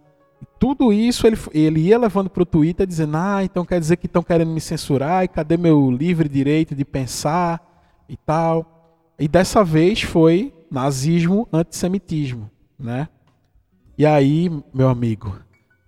tudo 0.58 0.92
isso 0.92 1.26
ele, 1.26 1.36
ele 1.52 1.80
ia 1.80 1.98
levando 1.98 2.30
para 2.30 2.42
o 2.42 2.46
Twitter 2.46 2.86
dizendo: 2.86 3.16
Ah, 3.16 3.44
então 3.44 3.64
quer 3.64 3.78
dizer 3.78 3.96
que 3.96 4.06
estão 4.06 4.22
querendo 4.22 4.50
me 4.50 4.60
censurar, 4.60 5.24
e 5.24 5.28
cadê 5.28 5.56
meu 5.56 5.90
livre 5.90 6.28
direito 6.28 6.74
de 6.74 6.84
pensar 6.84 7.60
e 8.08 8.16
tal. 8.16 8.94
E 9.18 9.28
dessa 9.28 9.62
vez 9.64 10.02
foi 10.02 10.54
nazismo, 10.70 11.48
antissemitismo, 11.52 12.50
né? 12.78 13.08
E 13.98 14.04
aí, 14.04 14.50
meu 14.74 14.88
amigo, 14.88 15.38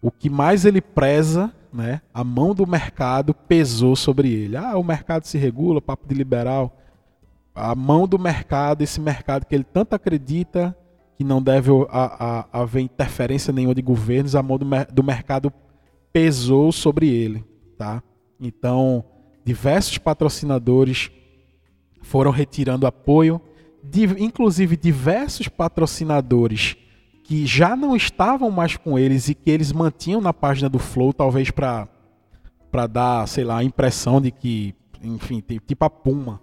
o 0.01 0.11
que 0.11 0.31
mais 0.31 0.65
ele 0.65 0.81
preza, 0.81 1.53
né? 1.73 2.01
A 2.13 2.25
mão 2.25 2.55
do 2.55 2.67
mercado 2.67 3.35
pesou 3.35 3.95
sobre 3.95 4.33
ele. 4.33 4.57
Ah, 4.57 4.77
o 4.77 4.85
mercado 4.85 5.25
se 5.25 5.39
regula, 5.39 5.81
papo 5.81 6.07
de 6.07 6.15
liberal. 6.15 6.77
A 7.55 7.75
mão 7.75 8.07
do 8.07 8.19
mercado, 8.19 8.83
esse 8.83 9.01
mercado 9.01 9.45
que 9.45 9.55
ele 9.55 9.65
tanto 9.65 9.95
acredita, 9.95 10.77
que 11.17 11.25
não 11.25 11.43
deve 11.43 11.71
haver 12.53 12.81
interferência 12.83 13.53
nenhuma 13.53 13.75
de 13.75 13.83
governos, 13.83 14.37
a 14.37 14.43
mão 14.43 14.57
do, 14.57 14.67
do 14.93 15.03
mercado 15.03 15.53
pesou 16.13 16.71
sobre 16.71 17.09
ele, 17.09 17.45
tá? 17.77 18.03
Então, 18.41 19.05
diversos 19.45 19.99
patrocinadores 19.99 21.11
foram 22.03 22.31
retirando 22.31 22.87
apoio, 22.87 23.41
inclusive 24.19 24.77
diversos 24.77 25.49
patrocinadores 25.49 26.77
que 27.29 27.45
já 27.45 27.77
não 27.77 27.95
estavam 27.95 28.51
mais 28.51 28.75
com 28.75 28.99
eles 28.99 29.29
e 29.29 29.35
que 29.35 29.51
eles 29.51 29.71
mantinham 29.71 30.19
na 30.19 30.33
página 30.33 30.67
do 30.67 30.79
Flow, 30.79 31.13
talvez 31.13 31.51
para 31.51 31.87
para 32.71 32.87
dar, 32.87 33.29
sei 33.29 33.45
lá, 33.45 33.59
a 33.59 33.65
impressão 33.65 34.21
de 34.21 34.31
que, 34.31 34.75
enfim, 35.03 35.43
tipo 35.67 35.85
a 35.85 35.91
Puma. 35.91 36.41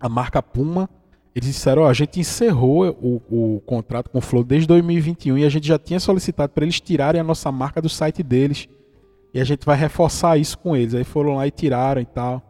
A 0.00 0.08
marca 0.08 0.42
Puma 0.42 0.88
eles 1.34 1.50
disseram, 1.50 1.82
ó, 1.82 1.88
a 1.90 1.92
gente 1.92 2.18
encerrou 2.18 2.88
o, 3.02 3.56
o 3.56 3.60
contrato 3.66 4.08
com 4.08 4.16
o 4.16 4.22
Flow 4.22 4.42
desde 4.42 4.66
2021 4.66 5.36
e 5.36 5.44
a 5.44 5.48
gente 5.50 5.68
já 5.68 5.78
tinha 5.78 6.00
solicitado 6.00 6.54
para 6.54 6.64
eles 6.64 6.80
tirarem 6.80 7.20
a 7.20 7.24
nossa 7.24 7.52
marca 7.52 7.82
do 7.82 7.90
site 7.90 8.22
deles. 8.22 8.66
E 9.34 9.38
a 9.38 9.44
gente 9.44 9.66
vai 9.66 9.76
reforçar 9.76 10.38
isso 10.38 10.56
com 10.56 10.74
eles. 10.74 10.94
Aí 10.94 11.04
foram 11.04 11.36
lá 11.36 11.46
e 11.46 11.50
tiraram 11.50 12.00
e 12.00 12.06
tal. 12.06 12.42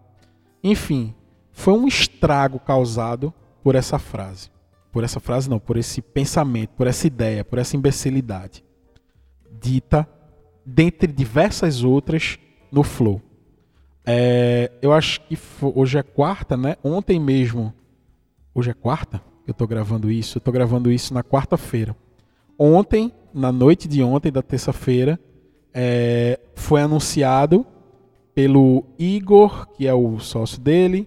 Enfim, 0.62 1.12
foi 1.50 1.74
um 1.74 1.88
estrago 1.88 2.60
causado 2.60 3.34
por 3.64 3.74
essa 3.74 3.98
frase. 3.98 4.48
Por 4.96 5.04
essa 5.04 5.20
frase 5.20 5.50
não, 5.50 5.58
por 5.58 5.76
esse 5.76 6.00
pensamento, 6.00 6.70
por 6.70 6.86
essa 6.86 7.06
ideia, 7.06 7.44
por 7.44 7.58
essa 7.58 7.76
imbecilidade. 7.76 8.64
Dita 9.60 10.08
dentre 10.64 11.12
diversas 11.12 11.84
outras 11.84 12.38
no 12.72 12.82
Flow. 12.82 13.20
É, 14.06 14.72
eu 14.80 14.94
acho 14.94 15.20
que 15.20 15.38
hoje 15.60 15.98
é 15.98 16.02
quarta, 16.02 16.56
né? 16.56 16.76
Ontem 16.82 17.20
mesmo 17.20 17.74
Hoje 18.54 18.70
é 18.70 18.72
quarta 18.72 19.20
eu 19.46 19.50
estou 19.50 19.66
gravando 19.68 20.10
isso. 20.10 20.38
Eu 20.38 20.40
estou 20.40 20.54
gravando 20.54 20.90
isso 20.90 21.12
na 21.12 21.22
quarta-feira. 21.22 21.94
Ontem, 22.58 23.12
na 23.34 23.52
noite 23.52 23.86
de 23.86 24.02
ontem, 24.02 24.32
da 24.32 24.40
terça-feira, 24.40 25.20
é, 25.74 26.40
foi 26.54 26.80
anunciado 26.80 27.66
pelo 28.34 28.82
Igor, 28.98 29.66
que 29.76 29.86
é 29.86 29.92
o 29.92 30.18
sócio 30.20 30.58
dele, 30.58 31.06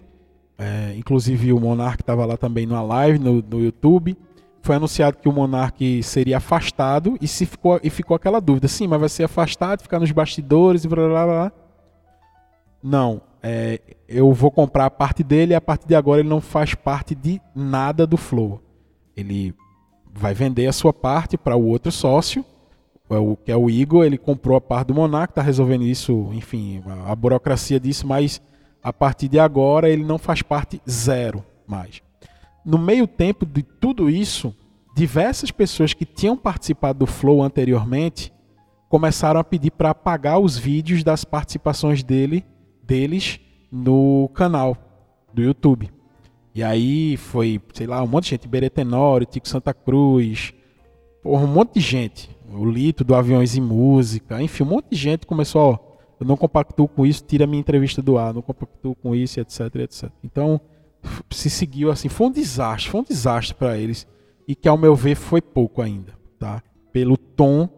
é, 0.60 0.94
inclusive 0.94 1.54
o 1.54 1.58
Monark 1.58 2.02
estava 2.02 2.26
lá 2.26 2.36
também 2.36 2.66
numa 2.66 2.82
live 2.82 3.18
no, 3.18 3.40
no, 3.40 3.64
YouTube. 3.64 4.14
Foi 4.60 4.76
anunciado 4.76 5.16
que 5.16 5.26
o 5.26 5.32
Monark 5.32 6.02
seria 6.02 6.36
afastado 6.36 7.16
e, 7.18 7.26
se 7.26 7.46
ficou, 7.46 7.80
e 7.82 7.88
ficou 7.88 8.14
aquela 8.14 8.40
dúvida: 8.40 8.68
sim, 8.68 8.86
mas 8.86 9.00
vai 9.00 9.08
ser 9.08 9.24
afastado, 9.24 9.80
ficar 9.80 9.98
nos 9.98 10.12
bastidores 10.12 10.84
e 10.84 10.88
blá 10.88 11.08
blá 11.08 11.24
blá. 11.24 11.52
Não, 12.82 13.22
é, 13.42 13.80
eu 14.06 14.30
vou 14.34 14.50
comprar 14.50 14.84
a 14.84 14.90
parte 14.90 15.24
dele 15.24 15.52
e 15.52 15.54
a 15.54 15.62
partir 15.62 15.88
de 15.88 15.94
agora 15.94 16.20
ele 16.20 16.28
não 16.28 16.42
faz 16.42 16.74
parte 16.74 17.14
de 17.14 17.40
nada 17.54 18.06
do 18.06 18.18
Flow. 18.18 18.60
Ele 19.16 19.54
vai 20.12 20.34
vender 20.34 20.66
a 20.66 20.72
sua 20.72 20.92
parte 20.92 21.38
para 21.38 21.56
o 21.56 21.66
outro 21.68 21.90
sócio, 21.90 22.44
é 23.08 23.36
que 23.44 23.50
é 23.50 23.56
o 23.56 23.70
Igor, 23.70 24.04
ele 24.04 24.18
comprou 24.18 24.58
a 24.58 24.60
parte 24.60 24.88
do 24.88 24.94
Monark, 24.94 25.32
está 25.32 25.40
resolvendo 25.40 25.84
isso, 25.84 26.28
enfim, 26.32 26.82
a 27.06 27.14
burocracia 27.16 27.80
disso, 27.80 28.06
mas 28.06 28.42
a 28.82 28.92
partir 28.92 29.28
de 29.28 29.38
agora 29.38 29.88
ele 29.88 30.04
não 30.04 30.18
faz 30.18 30.42
parte 30.42 30.80
zero 30.88 31.44
mais. 31.66 32.02
No 32.64 32.78
meio 32.78 33.06
tempo 33.06 33.46
de 33.46 33.62
tudo 33.62 34.10
isso, 34.10 34.54
diversas 34.94 35.50
pessoas 35.50 35.94
que 35.94 36.04
tinham 36.04 36.36
participado 36.36 37.00
do 37.00 37.06
Flow 37.06 37.42
anteriormente 37.42 38.32
começaram 38.88 39.40
a 39.40 39.44
pedir 39.44 39.70
para 39.70 39.90
apagar 39.90 40.38
os 40.38 40.58
vídeos 40.58 41.04
das 41.04 41.24
participações 41.24 42.02
dele 42.02 42.44
deles 42.82 43.38
no 43.70 44.28
canal 44.34 44.76
do 45.32 45.42
YouTube. 45.42 45.90
E 46.52 46.62
aí 46.62 47.16
foi, 47.16 47.60
sei 47.72 47.86
lá, 47.86 48.02
um 48.02 48.06
monte 48.06 48.24
de 48.24 48.30
gente, 48.30 48.48
Beretenório, 48.48 49.26
Tico 49.26 49.48
Santa 49.48 49.72
Cruz, 49.72 50.52
porra, 51.22 51.44
um 51.44 51.52
monte 51.52 51.74
de 51.74 51.80
gente. 51.80 52.28
O 52.52 52.64
Lito 52.64 53.04
do 53.04 53.14
Aviões 53.14 53.54
e 53.54 53.60
Música, 53.60 54.42
enfim, 54.42 54.64
um 54.64 54.66
monte 54.66 54.86
de 54.90 54.96
gente 54.96 55.24
começou, 55.24 55.62
ó, 55.72 55.89
eu 56.20 56.26
não 56.26 56.36
compactuo 56.36 56.86
com 56.86 57.06
isso, 57.06 57.24
tira 57.24 57.46
minha 57.46 57.60
entrevista 57.60 58.02
do 58.02 58.18
ar, 58.18 58.34
não 58.34 58.42
compactuo 58.42 58.94
com 58.94 59.14
isso, 59.14 59.40
etc, 59.40 59.74
etc. 59.76 60.10
Então, 60.22 60.60
se 61.30 61.48
seguiu 61.48 61.90
assim, 61.90 62.10
foi 62.10 62.26
um 62.26 62.30
desastre, 62.30 62.90
foi 62.90 63.00
um 63.00 63.04
desastre 63.04 63.54
para 63.54 63.78
eles 63.78 64.06
e 64.46 64.54
que 64.54 64.68
ao 64.68 64.76
meu 64.76 64.94
ver 64.94 65.14
foi 65.14 65.40
pouco 65.40 65.80
ainda, 65.80 66.12
tá? 66.38 66.62
Pelo 66.92 67.16
tom 67.16 67.68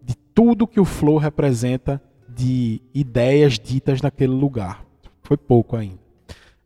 de 0.00 0.14
tudo 0.32 0.66
que 0.66 0.78
o 0.78 0.84
Flow 0.84 1.16
representa 1.16 2.00
de 2.28 2.80
ideias 2.94 3.58
ditas 3.58 4.00
naquele 4.00 4.32
lugar. 4.32 4.84
Foi 5.22 5.36
pouco 5.36 5.76
ainda. 5.76 5.98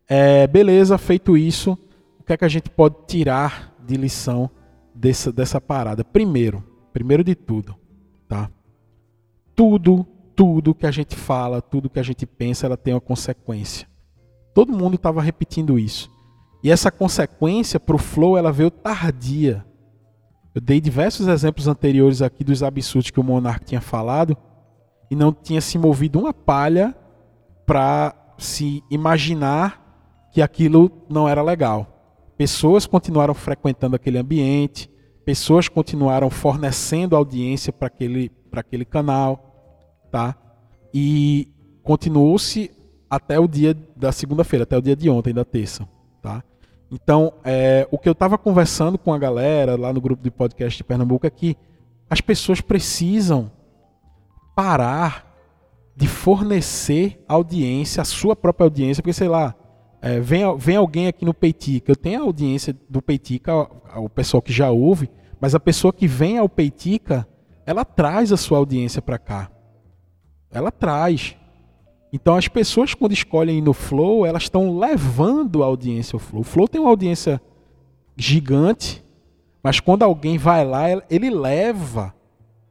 É, 0.07 0.45
beleza, 0.45 0.97
feito 0.99 1.35
isso, 1.35 1.77
o 2.19 2.23
que 2.23 2.33
é 2.33 2.37
que 2.37 2.45
a 2.45 2.49
gente 2.49 2.69
pode 2.69 2.95
tirar 3.07 3.73
de 3.83 3.95
lição 3.95 4.51
dessa, 4.93 5.31
dessa 5.31 5.59
parada? 5.59 6.03
Primeiro, 6.03 6.63
primeiro 6.93 7.23
de 7.23 7.33
tudo, 7.33 7.75
tá? 8.27 8.51
Tudo, 9.55 10.05
tudo 10.35 10.73
que 10.73 10.85
a 10.85 10.91
gente 10.91 11.15
fala, 11.15 11.61
tudo 11.61 11.89
que 11.89 11.99
a 11.99 12.03
gente 12.03 12.25
pensa, 12.25 12.65
ela 12.65 12.77
tem 12.77 12.93
uma 12.93 13.01
consequência. 13.01 13.87
Todo 14.53 14.73
mundo 14.73 14.95
estava 14.95 15.21
repetindo 15.21 15.79
isso. 15.79 16.11
E 16.63 16.71
essa 16.71 16.91
consequência 16.91 17.79
para 17.79 17.95
o 17.95 17.99
flow, 17.99 18.37
ela 18.37 18.51
veio 18.51 18.71
tardia. 18.71 19.65
Eu 20.53 20.61
dei 20.61 20.79
diversos 20.79 21.27
exemplos 21.27 21.67
anteriores 21.67 22.21
aqui 22.21 22.43
dos 22.43 22.61
absurdos 22.61 23.09
que 23.09 23.19
o 23.19 23.23
Monark 23.23 23.65
tinha 23.65 23.81
falado 23.81 24.37
e 25.09 25.15
não 25.15 25.33
tinha 25.33 25.59
se 25.59 25.77
movido 25.77 26.19
uma 26.19 26.33
palha 26.33 26.95
para 27.65 28.15
se 28.37 28.83
imaginar 28.89 30.29
que 30.31 30.41
aquilo 30.41 30.91
não 31.09 31.27
era 31.27 31.41
legal. 31.41 31.87
Pessoas 32.37 32.85
continuaram 32.85 33.33
frequentando 33.33 33.95
aquele 33.95 34.17
ambiente, 34.17 34.89
pessoas 35.25 35.67
continuaram 35.67 36.29
fornecendo 36.29 37.15
audiência 37.15 37.71
para 37.71 37.87
aquele, 37.87 38.31
aquele 38.51 38.85
canal, 38.85 39.52
tá? 40.13 40.35
E 40.93 41.51
continuou-se 41.81 42.69
até 43.09 43.39
o 43.39 43.47
dia 43.47 43.75
da 43.95 44.11
segunda-feira, 44.11 44.61
até 44.61 44.77
o 44.77 44.81
dia 44.81 44.95
de 44.95 45.09
ontem, 45.09 45.33
da 45.33 45.43
terça, 45.43 45.89
tá? 46.21 46.43
Então, 46.91 47.33
é, 47.43 47.87
o 47.89 47.97
que 47.97 48.07
eu 48.07 48.11
estava 48.11 48.37
conversando 48.37 48.95
com 48.99 49.11
a 49.11 49.17
galera 49.17 49.75
lá 49.75 49.91
no 49.91 49.99
grupo 49.99 50.21
de 50.21 50.29
podcast 50.29 50.77
de 50.77 50.83
Pernambuco 50.83 51.25
é 51.25 51.31
que 51.31 51.57
as 52.07 52.21
pessoas 52.21 52.61
precisam 52.61 53.51
parar 54.55 55.35
de 55.95 56.07
fornecer 56.07 57.19
audiência, 57.27 57.99
a 57.99 58.05
sua 58.05 58.35
própria 58.35 58.65
audiência, 58.65 59.01
porque 59.01 59.13
sei 59.13 59.27
lá, 59.27 59.55
é, 59.99 60.19
vem, 60.19 60.43
vem 60.59 60.75
alguém 60.75 61.07
aqui 61.07 61.25
no 61.25 61.33
Peitica, 61.33 61.91
eu 61.91 61.95
tenho 61.95 62.21
a 62.21 62.23
audiência 62.23 62.77
do 62.87 63.01
Peitica, 63.01 63.67
o 63.95 64.07
pessoal 64.07 64.43
que 64.43 64.53
já 64.53 64.69
ouve, 64.69 65.09
mas 65.41 65.55
a 65.55 65.59
pessoa 65.59 65.91
que 65.91 66.05
vem 66.05 66.37
ao 66.37 66.47
Peitica, 66.47 67.27
ela 67.65 67.83
traz 67.83 68.31
a 68.31 68.37
sua 68.37 68.59
audiência 68.59 69.01
para 69.01 69.17
cá. 69.17 69.49
Ela 70.53 70.71
traz. 70.71 71.35
Então 72.11 72.35
as 72.35 72.47
pessoas 72.47 72.93
quando 72.93 73.11
escolhem 73.11 73.57
ir 73.57 73.61
no 73.61 73.73
Flow, 73.73 74.25
elas 74.25 74.43
estão 74.43 74.77
levando 74.77 75.63
a 75.63 75.65
audiência 75.65 76.15
ao 76.15 76.19
Flow. 76.19 76.41
O 76.41 76.45
Flow 76.45 76.67
tem 76.67 76.79
uma 76.79 76.91
audiência 76.91 77.41
gigante, 78.15 79.03
mas 79.63 79.79
quando 79.79 80.03
alguém 80.03 80.37
vai 80.37 80.63
lá, 80.63 80.83
ele 81.09 81.29
leva 81.29 82.13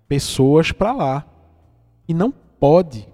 pessoas 0.07 0.71
para 0.71 0.93
lá. 0.93 1.27
E 2.07 2.15
não 2.15 2.33
pode. 2.61 3.09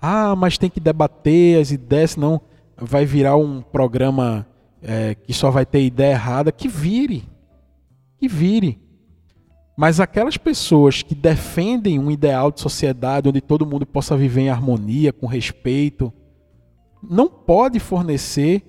Ah, 0.00 0.36
mas 0.36 0.58
tem 0.58 0.68
que 0.68 0.80
debater 0.80 1.60
as 1.60 1.70
ideias, 1.70 2.12
senão 2.12 2.40
vai 2.76 3.04
virar 3.04 3.36
um 3.36 3.62
programa 3.62 4.46
é, 4.82 5.14
que 5.14 5.32
só 5.32 5.50
vai 5.50 5.64
ter 5.64 5.82
ideia 5.82 6.12
errada. 6.12 6.52
Que 6.52 6.68
vire. 6.68 7.24
Que 8.18 8.28
vire. 8.28 8.78
Mas 9.78 10.00
aquelas 10.00 10.36
pessoas 10.36 11.02
que 11.02 11.14
defendem 11.14 12.00
um 12.00 12.10
ideal 12.10 12.50
de 12.50 12.60
sociedade 12.60 13.28
onde 13.28 13.40
todo 13.40 13.64
mundo 13.64 13.86
possa 13.86 14.16
viver 14.16 14.40
em 14.40 14.50
harmonia, 14.50 15.12
com 15.12 15.24
respeito, 15.24 16.12
não 17.00 17.28
pode 17.28 17.78
fornecer 17.78 18.60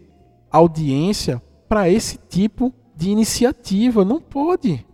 audiência 0.51 1.41
para 1.67 1.89
esse 1.89 2.19
tipo 2.29 2.71
de 2.95 3.09
iniciativa. 3.09 4.05
Não 4.05 4.21
pode. 4.21 4.85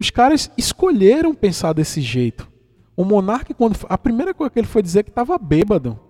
Os 0.00 0.10
caras 0.10 0.50
escolheram 0.58 1.36
pensar 1.36 1.72
desse 1.72 2.00
jeito. 2.00 2.50
O 2.96 3.04
monarca, 3.04 3.54
quando 3.54 3.78
a 3.88 3.96
primeira 3.96 4.34
coisa 4.34 4.50
que 4.50 4.58
ele 4.58 4.66
foi 4.66 4.82
dizer 4.82 4.98
é 4.98 5.02
que 5.04 5.10
estava 5.10 5.38
bêbado. 5.38 6.00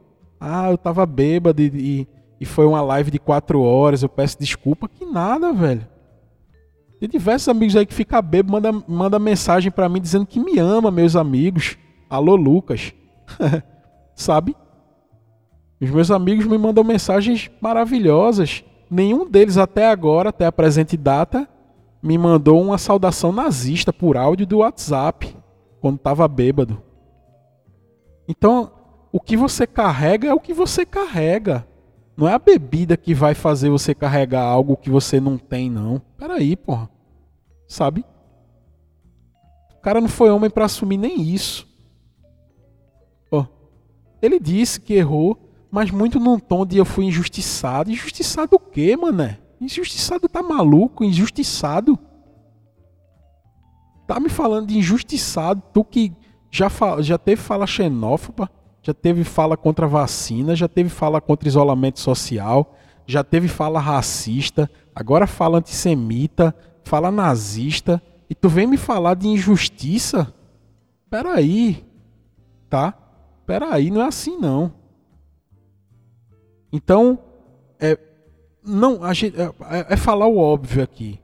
Ah, 0.40 0.70
eu 0.70 0.76
estava 0.76 1.04
bêbado 1.04 1.60
e, 1.60 1.66
e, 1.66 2.08
e, 2.40 2.46
foi 2.46 2.64
uma 2.64 2.80
live 2.80 3.10
de 3.10 3.18
quatro 3.18 3.60
horas. 3.60 4.02
Eu 4.02 4.08
peço 4.08 4.38
desculpa. 4.38 4.88
Que 4.88 5.04
nada, 5.04 5.52
velho. 5.52 5.86
Tem 6.98 7.08
diversos 7.08 7.48
amigos 7.48 7.76
aí 7.76 7.84
que 7.84 7.94
ficam 7.94 8.22
bêbado, 8.22 8.52
manda, 8.52 8.72
manda 8.88 9.18
mensagem 9.18 9.70
para 9.70 9.88
mim 9.88 10.00
dizendo 10.00 10.26
que 10.26 10.40
me 10.40 10.58
ama, 10.58 10.90
meus 10.90 11.14
amigos. 11.14 11.76
Alô, 12.08 12.34
Lucas. 12.36 12.94
Sabe? 14.14 14.56
Os 15.80 15.90
meus 15.90 16.10
amigos 16.10 16.46
me 16.46 16.56
mandam 16.56 16.82
mensagens 16.82 17.50
maravilhosas. 17.60 18.64
Nenhum 18.90 19.28
deles 19.28 19.58
até 19.58 19.88
agora, 19.88 20.30
até 20.30 20.46
a 20.46 20.52
presente 20.52 20.96
data, 20.96 21.46
me 22.02 22.16
mandou 22.16 22.62
uma 22.62 22.78
saudação 22.78 23.30
nazista 23.30 23.92
por 23.92 24.16
áudio 24.16 24.46
do 24.46 24.58
WhatsApp 24.58 25.36
quando 25.80 25.96
estava 25.96 26.26
bêbado. 26.26 26.82
Então, 28.26 28.72
o 29.12 29.20
que 29.20 29.36
você 29.36 29.66
carrega 29.66 30.28
é 30.28 30.34
o 30.34 30.40
que 30.40 30.54
você 30.54 30.86
carrega. 30.86 31.66
Não 32.16 32.26
é 32.26 32.32
a 32.32 32.38
bebida 32.38 32.96
que 32.96 33.12
vai 33.12 33.34
fazer 33.34 33.68
você 33.68 33.94
carregar 33.94 34.42
algo 34.42 34.76
que 34.76 34.88
você 34.88 35.20
não 35.20 35.36
tem, 35.36 35.70
não. 35.70 36.00
Peraí, 36.16 36.56
porra. 36.56 36.88
Sabe? 37.68 38.04
O 39.74 39.80
cara 39.82 40.00
não 40.00 40.08
foi 40.08 40.30
homem 40.30 40.48
para 40.48 40.64
assumir 40.64 40.96
nem 40.96 41.20
isso. 41.20 41.68
Oh. 43.30 43.44
Ele 44.22 44.40
disse 44.40 44.80
que 44.80 44.94
errou, 44.94 45.38
mas 45.70 45.90
muito 45.90 46.18
num 46.18 46.38
tom 46.38 46.64
de 46.64 46.78
eu 46.78 46.86
fui 46.86 47.04
injustiçado. 47.04 47.90
Injustiçado 47.90 48.56
o 48.56 48.58
quê, 48.58 48.96
mané? 48.96 49.38
Injustiçado 49.60 50.28
tá 50.28 50.42
maluco? 50.42 51.04
Injustiçado? 51.04 51.98
Tá 54.06 54.18
me 54.18 54.28
falando 54.28 54.68
de 54.68 54.78
injustiçado, 54.78 55.62
tu 55.72 55.84
que 55.84 56.12
já, 56.50 56.68
já 57.00 57.18
teve 57.18 57.42
fala 57.42 57.66
xenófoba, 57.66 58.48
já 58.86 58.94
teve 58.94 59.24
fala 59.24 59.56
contra 59.56 59.88
vacina, 59.88 60.54
já 60.54 60.68
teve 60.68 60.88
fala 60.88 61.20
contra 61.20 61.48
isolamento 61.48 61.98
social, 61.98 62.76
já 63.04 63.24
teve 63.24 63.48
fala 63.48 63.80
racista, 63.80 64.70
agora 64.94 65.26
fala 65.26 65.58
antissemita, 65.58 66.54
fala 66.84 67.10
nazista, 67.10 68.00
e 68.30 68.34
tu 68.34 68.48
vem 68.48 68.64
me 68.64 68.76
falar 68.76 69.14
de 69.14 69.26
injustiça? 69.26 70.32
Peraí, 71.10 71.84
tá? 72.70 72.94
Peraí, 73.44 73.90
não 73.90 74.02
é 74.02 74.06
assim 74.06 74.38
não. 74.38 74.72
Então, 76.72 77.18
é, 77.80 77.98
não, 78.64 79.02
a 79.02 79.12
gente, 79.12 79.36
é, 79.36 79.52
é 79.88 79.96
falar 79.96 80.28
o 80.28 80.38
óbvio 80.38 80.80
aqui. 80.80 81.18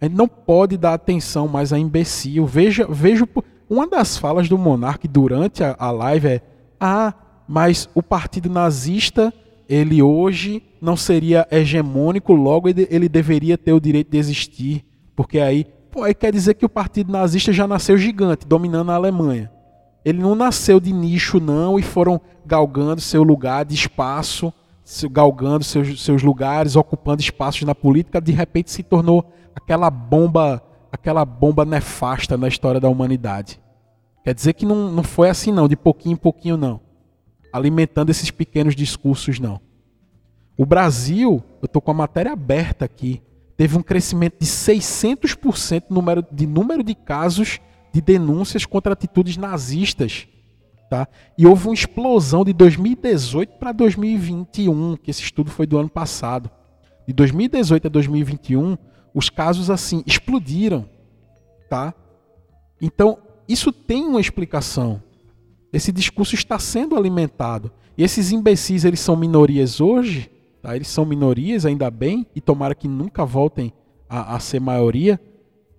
A 0.00 0.06
gente 0.06 0.16
não 0.16 0.26
pode 0.26 0.76
dar 0.76 0.94
atenção 0.94 1.46
mais 1.46 1.72
a 1.72 1.78
imbecil. 1.78 2.44
Veja, 2.44 2.88
veja 2.90 3.28
uma 3.70 3.86
das 3.86 4.18
falas 4.18 4.48
do 4.48 4.58
monarca 4.58 5.06
durante 5.06 5.62
a, 5.62 5.76
a 5.78 5.92
live 5.92 6.26
é: 6.26 6.51
ah, 6.84 7.14
mas 7.46 7.88
o 7.94 8.02
partido 8.02 8.50
nazista 8.50 9.32
ele 9.68 10.02
hoje 10.02 10.62
não 10.80 10.96
seria 10.96 11.46
hegemônico, 11.48 12.32
logo 12.34 12.68
ele, 12.68 13.08
deveria 13.08 13.56
ter 13.56 13.72
o 13.72 13.80
direito 13.80 14.10
de 14.10 14.18
existir, 14.18 14.84
porque 15.14 15.38
aí, 15.38 15.64
pô, 15.90 16.02
aí 16.02 16.12
quer 16.12 16.32
dizer 16.32 16.54
que 16.54 16.66
o 16.66 16.68
partido 16.68 17.12
nazista 17.12 17.52
já 17.52 17.68
nasceu 17.68 17.96
gigante, 17.96 18.46
dominando 18.46 18.90
a 18.90 18.96
Alemanha. 18.96 19.50
Ele 20.04 20.18
não 20.18 20.34
nasceu 20.34 20.80
de 20.80 20.92
nicho 20.92 21.38
não 21.38 21.78
e 21.78 21.82
foram 21.82 22.20
galgando 22.44 23.00
seu 23.00 23.22
lugar 23.22 23.64
de 23.64 23.76
espaço, 23.76 24.52
galgando 25.10 25.62
seus, 25.62 26.02
seus 26.02 26.22
lugares, 26.22 26.74
ocupando 26.74 27.22
espaços 27.22 27.62
na 27.62 27.76
política, 27.76 28.20
de 28.20 28.32
repente 28.32 28.72
se 28.72 28.82
tornou 28.82 29.32
aquela 29.54 29.88
bomba, 29.88 30.60
aquela 30.90 31.24
bomba 31.24 31.64
nefasta 31.64 32.36
na 32.36 32.48
história 32.48 32.80
da 32.80 32.88
humanidade. 32.88 33.61
Quer 34.24 34.34
dizer 34.34 34.52
que 34.52 34.64
não, 34.64 34.90
não 34.90 35.02
foi 35.02 35.28
assim 35.28 35.50
não, 35.50 35.68
de 35.68 35.76
pouquinho 35.76 36.14
em 36.14 36.16
pouquinho 36.16 36.56
não. 36.56 36.80
Alimentando 37.52 38.10
esses 38.10 38.30
pequenos 38.30 38.74
discursos 38.74 39.38
não. 39.38 39.60
O 40.56 40.64
Brasil, 40.64 41.42
eu 41.60 41.66
estou 41.66 41.82
com 41.82 41.90
a 41.90 41.94
matéria 41.94 42.32
aberta 42.32 42.84
aqui, 42.84 43.22
teve 43.56 43.76
um 43.76 43.82
crescimento 43.82 44.36
de 44.38 44.46
600% 44.46 45.84
número, 45.90 46.24
de 46.30 46.46
número 46.46 46.82
de 46.82 46.94
casos 46.94 47.60
de 47.92 48.00
denúncias 48.00 48.64
contra 48.64 48.92
atitudes 48.92 49.36
nazistas. 49.36 50.26
Tá? 50.88 51.08
E 51.38 51.46
houve 51.46 51.68
uma 51.68 51.74
explosão 51.74 52.44
de 52.44 52.52
2018 52.52 53.58
para 53.58 53.72
2021, 53.72 54.96
que 54.96 55.10
esse 55.10 55.22
estudo 55.22 55.50
foi 55.50 55.66
do 55.66 55.78
ano 55.78 55.88
passado. 55.88 56.50
De 57.06 57.14
2018 57.14 57.86
a 57.86 57.90
2021, 57.90 58.76
os 59.14 59.30
casos 59.30 59.70
assim 59.70 60.02
explodiram, 60.06 60.88
tá? 61.68 61.94
Então, 62.80 63.18
isso 63.48 63.72
tem 63.72 64.04
uma 64.04 64.20
explicação. 64.20 65.02
Esse 65.72 65.90
discurso 65.90 66.34
está 66.34 66.58
sendo 66.58 66.96
alimentado. 66.96 67.72
E 67.96 68.02
esses 68.02 68.32
imbecis, 68.32 68.84
eles 68.84 69.00
são 69.00 69.16
minorias 69.16 69.80
hoje, 69.80 70.30
tá? 70.60 70.76
Eles 70.76 70.88
são 70.88 71.04
minorias, 71.04 71.66
ainda 71.66 71.90
bem, 71.90 72.26
e 72.34 72.40
tomara 72.40 72.74
que 72.74 72.88
nunca 72.88 73.24
voltem 73.24 73.72
a, 74.08 74.36
a 74.36 74.40
ser 74.40 74.60
maioria. 74.60 75.20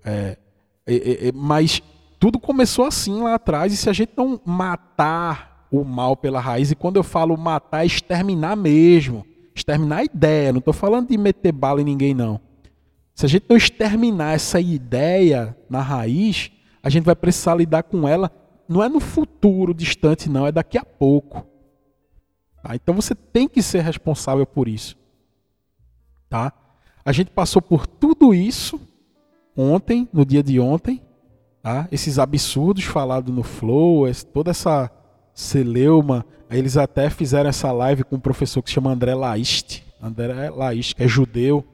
É, 0.03 0.37
é, 0.85 1.27
é, 1.27 1.31
mas 1.33 1.81
tudo 2.19 2.39
começou 2.39 2.85
assim 2.85 3.21
lá 3.21 3.35
atrás, 3.35 3.73
e 3.73 3.77
se 3.77 3.89
a 3.89 3.93
gente 3.93 4.11
não 4.15 4.39
matar 4.45 5.67
o 5.71 5.83
mal 5.83 6.15
pela 6.15 6.39
raiz, 6.39 6.71
e 6.71 6.75
quando 6.75 6.97
eu 6.97 7.03
falo 7.03 7.37
matar, 7.37 7.83
é 7.83 7.85
exterminar 7.85 8.55
mesmo. 8.55 9.25
Exterminar 9.55 9.97
a 9.97 10.03
ideia, 10.03 10.51
não 10.51 10.59
estou 10.59 10.73
falando 10.73 11.09
de 11.09 11.17
meter 11.17 11.51
bala 11.51 11.81
em 11.81 11.85
ninguém, 11.85 12.13
não. 12.13 12.39
Se 13.13 13.25
a 13.25 13.29
gente 13.29 13.45
não 13.47 13.55
exterminar 13.55 14.33
essa 14.33 14.59
ideia 14.59 15.55
na 15.69 15.81
raiz, 15.81 16.51
a 16.83 16.89
gente 16.89 17.05
vai 17.05 17.15
precisar 17.15 17.55
lidar 17.55 17.83
com 17.83 18.07
ela, 18.07 18.29
não 18.67 18.83
é 18.83 18.89
no 18.89 18.99
futuro 18.99 19.73
distante, 19.73 20.29
não, 20.29 20.45
é 20.45 20.51
daqui 20.51 20.77
a 20.77 20.83
pouco. 20.83 21.47
Tá? 22.61 22.75
Então 22.75 22.93
você 22.93 23.15
tem 23.15 23.47
que 23.47 23.63
ser 23.63 23.81
responsável 23.81 24.45
por 24.45 24.67
isso. 24.67 24.95
Tá? 26.29 26.53
A 27.03 27.11
gente 27.11 27.31
passou 27.31 27.61
por 27.61 27.87
tudo 27.87 28.33
isso 28.33 28.79
ontem, 29.55 30.07
no 30.11 30.25
dia 30.25 30.43
de 30.43 30.59
ontem, 30.59 31.01
tá? 31.61 31.87
esses 31.91 32.19
absurdos 32.19 32.83
falados 32.83 33.33
no 33.33 33.43
Flow, 33.43 34.05
toda 34.33 34.51
essa 34.51 34.91
celeuma. 35.33 36.25
Eles 36.49 36.77
até 36.77 37.09
fizeram 37.09 37.49
essa 37.49 37.71
live 37.71 38.03
com 38.03 38.17
um 38.17 38.19
professor 38.19 38.61
que 38.61 38.69
se 38.69 38.75
chama 38.75 38.91
André 38.91 39.15
Laiste. 39.15 39.83
André 40.01 40.49
Laiste, 40.49 40.95
que 40.95 41.03
é 41.03 41.07
judeu 41.07 41.65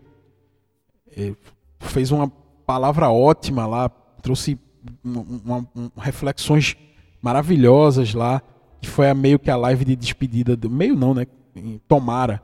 fez 1.79 2.11
uma 2.11 2.29
palavra 2.65 3.09
ótima 3.09 3.65
lá, 3.65 3.89
trouxe 4.21 4.57
uma, 5.03 5.67
uma, 5.75 5.91
reflexões 5.97 6.75
maravilhosas 7.21 8.13
lá, 8.13 8.41
que 8.81 8.89
foi 8.89 9.09
a 9.09 9.13
meio 9.13 9.39
que 9.39 9.51
a 9.51 9.55
live 9.55 9.85
de 9.85 9.95
despedida 9.95 10.55
do 10.55 10.69
meio 10.69 10.95
não, 10.95 11.13
né? 11.13 11.27
Tomara 11.87 12.41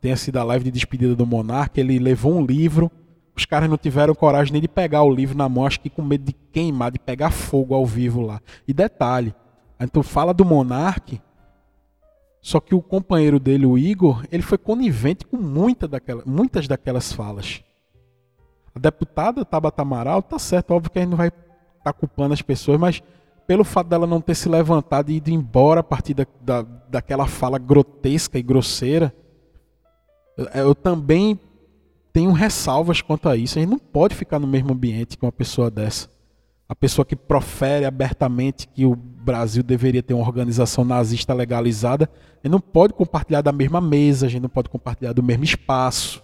tenha 0.00 0.16
sido 0.16 0.36
a 0.36 0.44
live 0.44 0.64
de 0.64 0.70
despedida 0.70 1.14
do 1.14 1.26
monarca, 1.26 1.80
ele 1.80 1.98
levou 1.98 2.34
um 2.34 2.44
livro, 2.44 2.90
os 3.34 3.44
caras 3.44 3.68
não 3.68 3.76
tiveram 3.76 4.14
coragem 4.14 4.52
nem 4.52 4.62
de 4.62 4.68
pegar 4.68 5.02
o 5.02 5.12
livro 5.12 5.36
na 5.36 5.48
mão, 5.48 5.66
acho 5.66 5.80
que 5.80 5.90
com 5.90 6.02
medo 6.02 6.24
de 6.24 6.32
queimar, 6.32 6.90
de 6.90 6.98
pegar 6.98 7.30
fogo 7.30 7.74
ao 7.74 7.86
vivo 7.86 8.20
lá. 8.20 8.40
E 8.66 8.72
detalhe, 8.72 9.34
então 9.80 10.02
fala 10.02 10.32
do 10.32 10.44
monarca, 10.44 11.20
só 12.40 12.60
que 12.60 12.74
o 12.74 12.82
companheiro 12.82 13.38
dele, 13.38 13.66
o 13.66 13.76
Igor, 13.76 14.24
ele 14.30 14.42
foi 14.42 14.58
conivente 14.58 15.26
com 15.26 15.36
muita 15.36 15.88
daquela, 15.88 16.22
muitas 16.24 16.68
daquelas 16.68 17.12
falas. 17.12 17.62
A 18.74 18.78
deputada 18.78 19.44
Tabata 19.44 19.82
Amaral, 19.82 20.22
tá 20.22 20.38
certo, 20.38 20.70
óbvio 20.72 20.90
que 20.90 20.98
a 20.98 21.02
gente 21.02 21.10
não 21.10 21.16
vai 21.16 21.30
tá 21.92 21.98
culpando 21.98 22.34
as 22.34 22.42
pessoas, 22.42 22.78
mas 22.78 23.02
pelo 23.46 23.64
fato 23.64 23.88
dela 23.88 24.06
não 24.06 24.20
ter 24.20 24.34
se 24.34 24.48
levantado 24.48 25.10
e 25.10 25.16
ido 25.16 25.30
embora 25.30 25.80
a 25.80 25.82
partir 25.82 26.14
da, 26.14 26.26
da, 26.40 26.62
daquela 26.88 27.26
fala 27.26 27.58
grotesca 27.58 28.38
e 28.38 28.42
grosseira, 28.42 29.14
eu 30.54 30.74
também 30.74 31.40
tenho 32.12 32.32
ressalvas 32.32 33.00
quanto 33.00 33.28
a 33.28 33.36
isso. 33.36 33.58
A 33.58 33.62
gente 33.62 33.70
não 33.70 33.78
pode 33.78 34.14
ficar 34.14 34.38
no 34.38 34.46
mesmo 34.46 34.72
ambiente 34.72 35.16
com 35.16 35.26
uma 35.26 35.32
pessoa 35.32 35.70
dessa. 35.70 36.08
A 36.68 36.74
pessoa 36.74 37.04
que 37.04 37.16
profere 37.16 37.86
abertamente 37.86 38.68
que 38.68 38.84
o 38.84 38.94
Brasil 38.94 39.62
deveria 39.62 40.02
ter 40.02 40.12
uma 40.12 40.26
organização 40.26 40.84
nazista 40.84 41.32
legalizada, 41.32 42.10
a 42.42 42.46
gente 42.46 42.52
não 42.52 42.60
pode 42.60 42.92
compartilhar 42.92 43.40
da 43.40 43.52
mesma 43.52 43.80
mesa, 43.80 44.26
a 44.26 44.28
gente 44.28 44.42
não 44.42 44.48
pode 44.50 44.68
compartilhar 44.68 45.12
do 45.12 45.22
mesmo 45.22 45.44
espaço. 45.44 46.22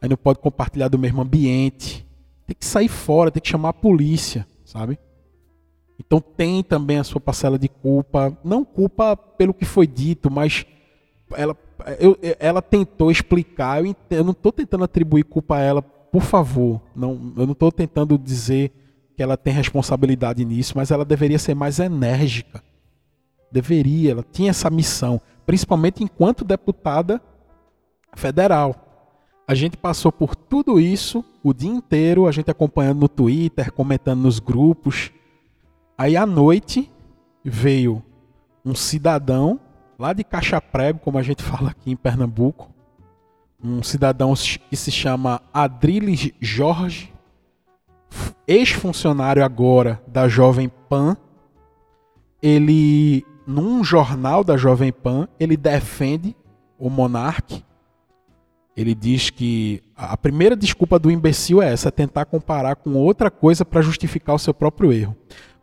Aí 0.00 0.08
não 0.08 0.16
pode 0.16 0.38
compartilhar 0.38 0.88
do 0.88 0.98
mesmo 0.98 1.22
ambiente. 1.22 2.06
Tem 2.46 2.56
que 2.58 2.66
sair 2.66 2.88
fora, 2.88 3.30
tem 3.30 3.40
que 3.40 3.48
chamar 3.48 3.70
a 3.70 3.72
polícia, 3.72 4.46
sabe? 4.68 4.98
Então 5.98 6.20
tem 6.20 6.62
também 6.62 6.98
a 6.98 7.04
sua 7.04 7.20
parcela 7.20 7.58
de 7.58 7.68
culpa, 7.68 8.36
não 8.44 8.64
culpa 8.64 9.16
pelo 9.16 9.54
que 9.54 9.64
foi 9.64 9.86
dito, 9.86 10.30
mas 10.30 10.66
ela, 11.34 11.56
eu, 11.98 12.16
ela 12.38 12.60
tentou 12.60 13.10
explicar. 13.10 13.84
Eu, 13.84 13.96
eu 14.10 14.22
não 14.22 14.32
estou 14.32 14.52
tentando 14.52 14.84
atribuir 14.84 15.24
culpa 15.24 15.56
a 15.56 15.60
ela, 15.60 15.82
por 15.82 16.22
favor. 16.22 16.80
Não, 16.94 17.32
eu 17.36 17.46
não 17.46 17.52
estou 17.52 17.72
tentando 17.72 18.18
dizer 18.18 18.70
que 19.16 19.22
ela 19.22 19.38
tem 19.38 19.52
responsabilidade 19.52 20.44
nisso, 20.44 20.74
mas 20.76 20.90
ela 20.90 21.04
deveria 21.04 21.38
ser 21.38 21.54
mais 21.54 21.78
enérgica. 21.78 22.62
Deveria, 23.50 24.12
ela 24.12 24.24
tinha 24.30 24.50
essa 24.50 24.68
missão, 24.68 25.18
principalmente 25.46 26.04
enquanto 26.04 26.44
deputada 26.44 27.20
federal. 28.14 28.87
A 29.48 29.54
gente 29.54 29.78
passou 29.78 30.12
por 30.12 30.36
tudo 30.36 30.78
isso 30.78 31.24
o 31.42 31.54
dia 31.54 31.70
inteiro, 31.70 32.26
a 32.26 32.30
gente 32.30 32.50
acompanhando 32.50 33.00
no 33.00 33.08
Twitter, 33.08 33.72
comentando 33.72 34.20
nos 34.20 34.38
grupos. 34.38 35.10
Aí 35.96 36.18
à 36.18 36.26
noite 36.26 36.92
veio 37.42 38.02
um 38.62 38.74
cidadão 38.74 39.58
lá 39.98 40.12
de 40.12 40.22
Caixa 40.22 40.60
Prego, 40.60 40.98
como 40.98 41.16
a 41.16 41.22
gente 41.22 41.40
fala 41.42 41.70
aqui 41.70 41.90
em 41.90 41.96
Pernambuco, 41.96 42.70
um 43.64 43.82
cidadão 43.82 44.34
que 44.68 44.76
se 44.76 44.92
chama 44.92 45.40
Adriles 45.50 46.30
Jorge, 46.38 47.10
ex-funcionário 48.46 49.42
agora 49.42 49.98
da 50.06 50.28
Jovem 50.28 50.70
Pan. 50.90 51.16
Ele, 52.42 53.24
num 53.46 53.82
jornal 53.82 54.44
da 54.44 54.58
Jovem 54.58 54.92
Pan, 54.92 55.26
ele 55.40 55.56
defende 55.56 56.36
o 56.78 56.90
monarca 56.90 57.66
ele 58.78 58.94
diz 58.94 59.28
que 59.28 59.82
a 59.96 60.16
primeira 60.16 60.54
desculpa 60.54 61.00
do 61.00 61.10
imbecil 61.10 61.60
é 61.60 61.72
essa, 61.72 61.88
é 61.88 61.90
tentar 61.90 62.26
comparar 62.26 62.76
com 62.76 62.94
outra 62.94 63.28
coisa 63.28 63.64
para 63.64 63.82
justificar 63.82 64.36
o 64.36 64.38
seu 64.38 64.54
próprio 64.54 64.92
erro. 64.92 65.16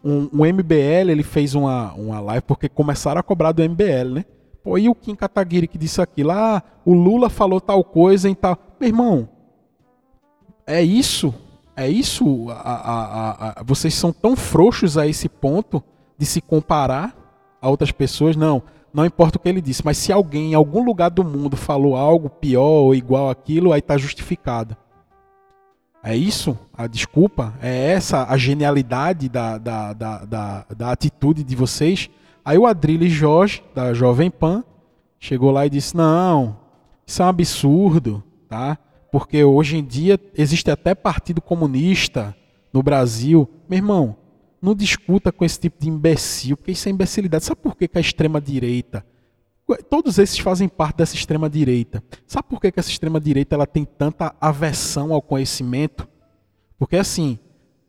Um, 0.03 0.29
um, 0.33 0.45
MBL 0.45 1.09
ele 1.09 1.23
fez 1.23 1.55
uma, 1.55 1.93
uma 1.93 2.19
live 2.19 2.43
porque 2.45 2.67
começaram 2.67 3.17
a 3.17 3.23
cobrar 3.23 3.53
do 3.53 3.63
MBL, 3.63 4.15
né? 4.15 4.25
Pô, 4.61 4.77
e 4.77 4.89
o 4.89 4.93
Kim 4.93 5.15
Kataguiri 5.15 5.65
que 5.65 5.77
disse 5.77 6.01
aquilo? 6.01 6.31
Ah, 6.31 6.61
o 6.83 6.93
Lula 6.93 7.29
falou 7.29 7.61
tal 7.61 7.81
coisa 7.85 8.29
em 8.29 8.35
tal. 8.35 8.59
Meu 8.81 8.89
irmão, 8.89 9.29
é 10.67 10.83
isso? 10.83 11.33
É 11.73 11.87
isso? 11.87 12.47
A, 12.49 12.53
a, 12.53 13.61
a, 13.61 13.63
vocês 13.63 13.93
são 13.93 14.11
tão 14.11 14.35
frouxos 14.35 14.97
a 14.97 15.07
esse 15.07 15.29
ponto 15.29 15.81
de 16.17 16.25
se 16.25 16.41
comparar 16.41 17.15
a 17.61 17.69
outras 17.69 17.93
pessoas? 17.93 18.35
Não. 18.35 18.61
Não 18.95 19.05
importa 19.05 19.37
o 19.37 19.39
que 19.39 19.49
ele 19.49 19.61
disse, 19.61 19.83
mas 19.83 19.97
se 19.97 20.11
alguém 20.11 20.51
em 20.51 20.53
algum 20.55 20.83
lugar 20.83 21.09
do 21.09 21.23
mundo 21.23 21.57
falou 21.57 21.95
algo 21.95 22.29
pior 22.29 22.83
ou 22.83 22.95
igual 22.95 23.29
aquilo, 23.29 23.73
aí 23.73 23.79
está 23.79 23.97
justificado. 23.97 24.75
É 26.01 26.15
isso? 26.15 26.57
A 26.73 26.87
desculpa? 26.87 27.53
É 27.61 27.91
essa 27.91 28.25
a 28.29 28.37
genialidade 28.37 29.27
da, 29.27 29.57
da, 29.57 29.93
da, 29.93 30.25
da, 30.25 30.65
da 30.77 30.91
atitude 30.91 31.43
de 31.43 31.55
vocês? 31.55 32.09
Aí 32.43 32.57
o 32.57 32.65
Adrilles 32.65 33.11
Jorge, 33.11 33.63
da 33.73 33.93
Jovem 33.93 34.31
Pan, 34.31 34.63
chegou 35.19 35.51
lá 35.51 35.65
e 35.65 35.69
disse: 35.69 35.97
Não, 35.97 36.57
isso 37.05 37.21
é 37.21 37.25
um 37.25 37.29
absurdo, 37.29 38.23
tá? 38.47 38.77
porque 39.15 39.41
hoje 39.45 39.77
em 39.77 39.83
dia 39.85 40.19
existe 40.35 40.69
até 40.69 40.93
partido 40.93 41.39
comunista 41.39 42.35
no 42.73 42.83
Brasil. 42.83 43.49
Meu 43.69 43.77
irmão, 43.77 44.17
não 44.65 44.75
discuta 44.75 45.31
com 45.31 45.45
esse 45.45 45.59
tipo 45.59 45.79
de 45.79 45.87
imbecil, 45.87 46.57
porque 46.57 46.71
isso 46.71 46.89
é 46.89 46.91
imbecilidade. 46.91 47.45
Sabe 47.45 47.61
por 47.61 47.75
que, 47.75 47.87
que 47.87 47.97
a 47.97 48.01
extrema-direita, 48.01 49.05
todos 49.89 50.19
esses 50.19 50.39
fazem 50.39 50.67
parte 50.67 50.97
dessa 50.97 51.15
extrema-direita. 51.15 52.03
Sabe 52.27 52.47
por 52.49 52.59
que, 52.59 52.71
que 52.71 52.79
essa 52.79 52.89
extrema-direita 52.89 53.55
ela 53.55 53.65
tem 53.67 53.85
tanta 53.85 54.35
aversão 54.41 55.13
ao 55.13 55.21
conhecimento? 55.21 56.07
Porque 56.77 56.97
assim, 56.97 57.39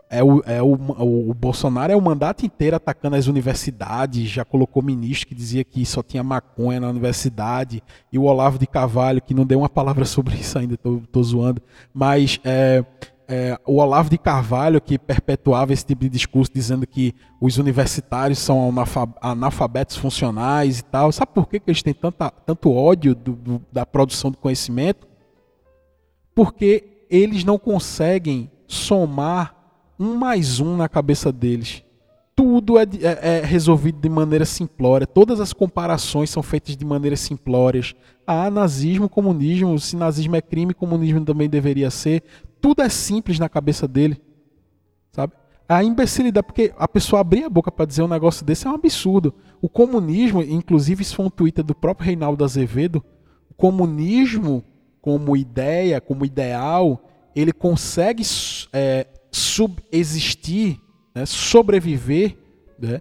é 0.08 0.22
o, 0.22 0.40
é 0.46 0.62
o, 0.62 0.72
o, 0.72 1.34
Bolsonaro 1.34 1.92
é 1.92 1.96
o 1.96 2.00
mandato 2.00 2.46
inteiro 2.46 2.76
atacando 2.76 3.16
as 3.16 3.26
universidades, 3.26 4.28
já 4.28 4.44
colocou 4.44 4.82
ministro 4.82 5.28
que 5.28 5.34
dizia 5.34 5.64
que 5.64 5.84
só 5.84 6.02
tinha 6.02 6.22
maconha 6.22 6.80
na 6.80 6.88
universidade, 6.88 7.82
e 8.12 8.18
o 8.18 8.22
Olavo 8.22 8.58
de 8.58 8.66
Carvalho, 8.66 9.20
que 9.20 9.34
não 9.34 9.44
deu 9.44 9.58
uma 9.58 9.68
palavra 9.68 10.04
sobre 10.06 10.36
isso 10.36 10.58
ainda, 10.58 10.74
estou 10.74 11.22
zoando, 11.22 11.60
mas 11.92 12.40
é, 12.44 12.84
é, 13.28 13.58
o 13.66 13.78
Olavo 13.78 14.08
de 14.08 14.18
Carvalho, 14.18 14.80
que 14.80 14.98
perpetuava 14.98 15.72
esse 15.72 15.84
tipo 15.84 16.02
de 16.02 16.08
discurso, 16.08 16.50
dizendo 16.52 16.86
que 16.86 17.14
os 17.40 17.58
universitários 17.58 18.38
são 18.38 18.72
analfabetos 19.20 19.96
funcionais 19.96 20.78
e 20.78 20.84
tal. 20.84 21.10
Sabe 21.10 21.32
por 21.32 21.48
que, 21.48 21.58
que 21.58 21.70
eles 21.70 21.82
têm 21.82 21.94
tanta, 21.94 22.30
tanto 22.30 22.72
ódio 22.72 23.14
do, 23.14 23.32
do, 23.32 23.62
da 23.72 23.84
produção 23.84 24.30
do 24.30 24.38
conhecimento? 24.38 25.08
Porque 26.34 27.06
eles 27.10 27.44
não 27.44 27.58
conseguem 27.58 28.50
somar 28.66 29.54
um 29.98 30.14
mais 30.14 30.60
um 30.60 30.76
na 30.76 30.88
cabeça 30.88 31.32
deles. 31.32 31.82
Tudo 32.36 32.78
é, 32.78 32.82
é, 32.82 33.38
é, 33.38 33.40
resolvido 33.40 33.98
de 33.98 34.08
maneira 34.08 34.44
simplória. 34.44 35.06
Todas 35.06 35.40
as 35.40 35.52
comparações 35.52 36.30
são 36.30 36.42
feitas 36.42 36.76
de 36.76 36.84
maneira 36.84 37.16
simplórias. 37.16 37.94
Ah, 38.26 38.50
nazismo, 38.50 39.08
comunismo. 39.08 39.78
Se 39.80 39.96
nazismo 39.96 40.36
é 40.36 40.42
crime, 40.42 40.74
comunismo 40.74 41.24
também 41.24 41.48
deveria 41.48 41.90
ser. 41.90 42.22
Tudo 42.60 42.82
é 42.82 42.88
simples 42.90 43.38
na 43.38 43.48
cabeça 43.48 43.88
dele. 43.88 44.20
Sabe? 45.12 45.32
A 45.68 45.82
imbecilidade, 45.82 46.46
porque 46.46 46.72
a 46.78 46.86
pessoa 46.86 47.20
abrir 47.20 47.44
a 47.44 47.50
boca 47.50 47.72
para 47.72 47.86
dizer 47.86 48.02
um 48.02 48.08
negócio 48.08 48.44
desse 48.44 48.66
é 48.66 48.70
um 48.70 48.74
absurdo. 48.74 49.34
O 49.60 49.68
comunismo, 49.68 50.42
inclusive 50.42 51.02
isso 51.02 51.16
foi 51.16 51.24
um 51.24 51.30
Twitter 51.30 51.64
do 51.64 51.74
próprio 51.74 52.06
Reinaldo 52.06 52.44
Azevedo, 52.44 53.02
o 53.50 53.54
comunismo 53.54 54.62
como 55.00 55.36
ideia, 55.36 56.00
como 56.00 56.24
ideal, 56.24 57.00
ele 57.34 57.52
consegue 57.52 58.22
é, 58.72 59.06
subexistir, 59.30 60.80
né, 61.16 61.24
sobreviver 61.24 62.36
né, 62.78 63.00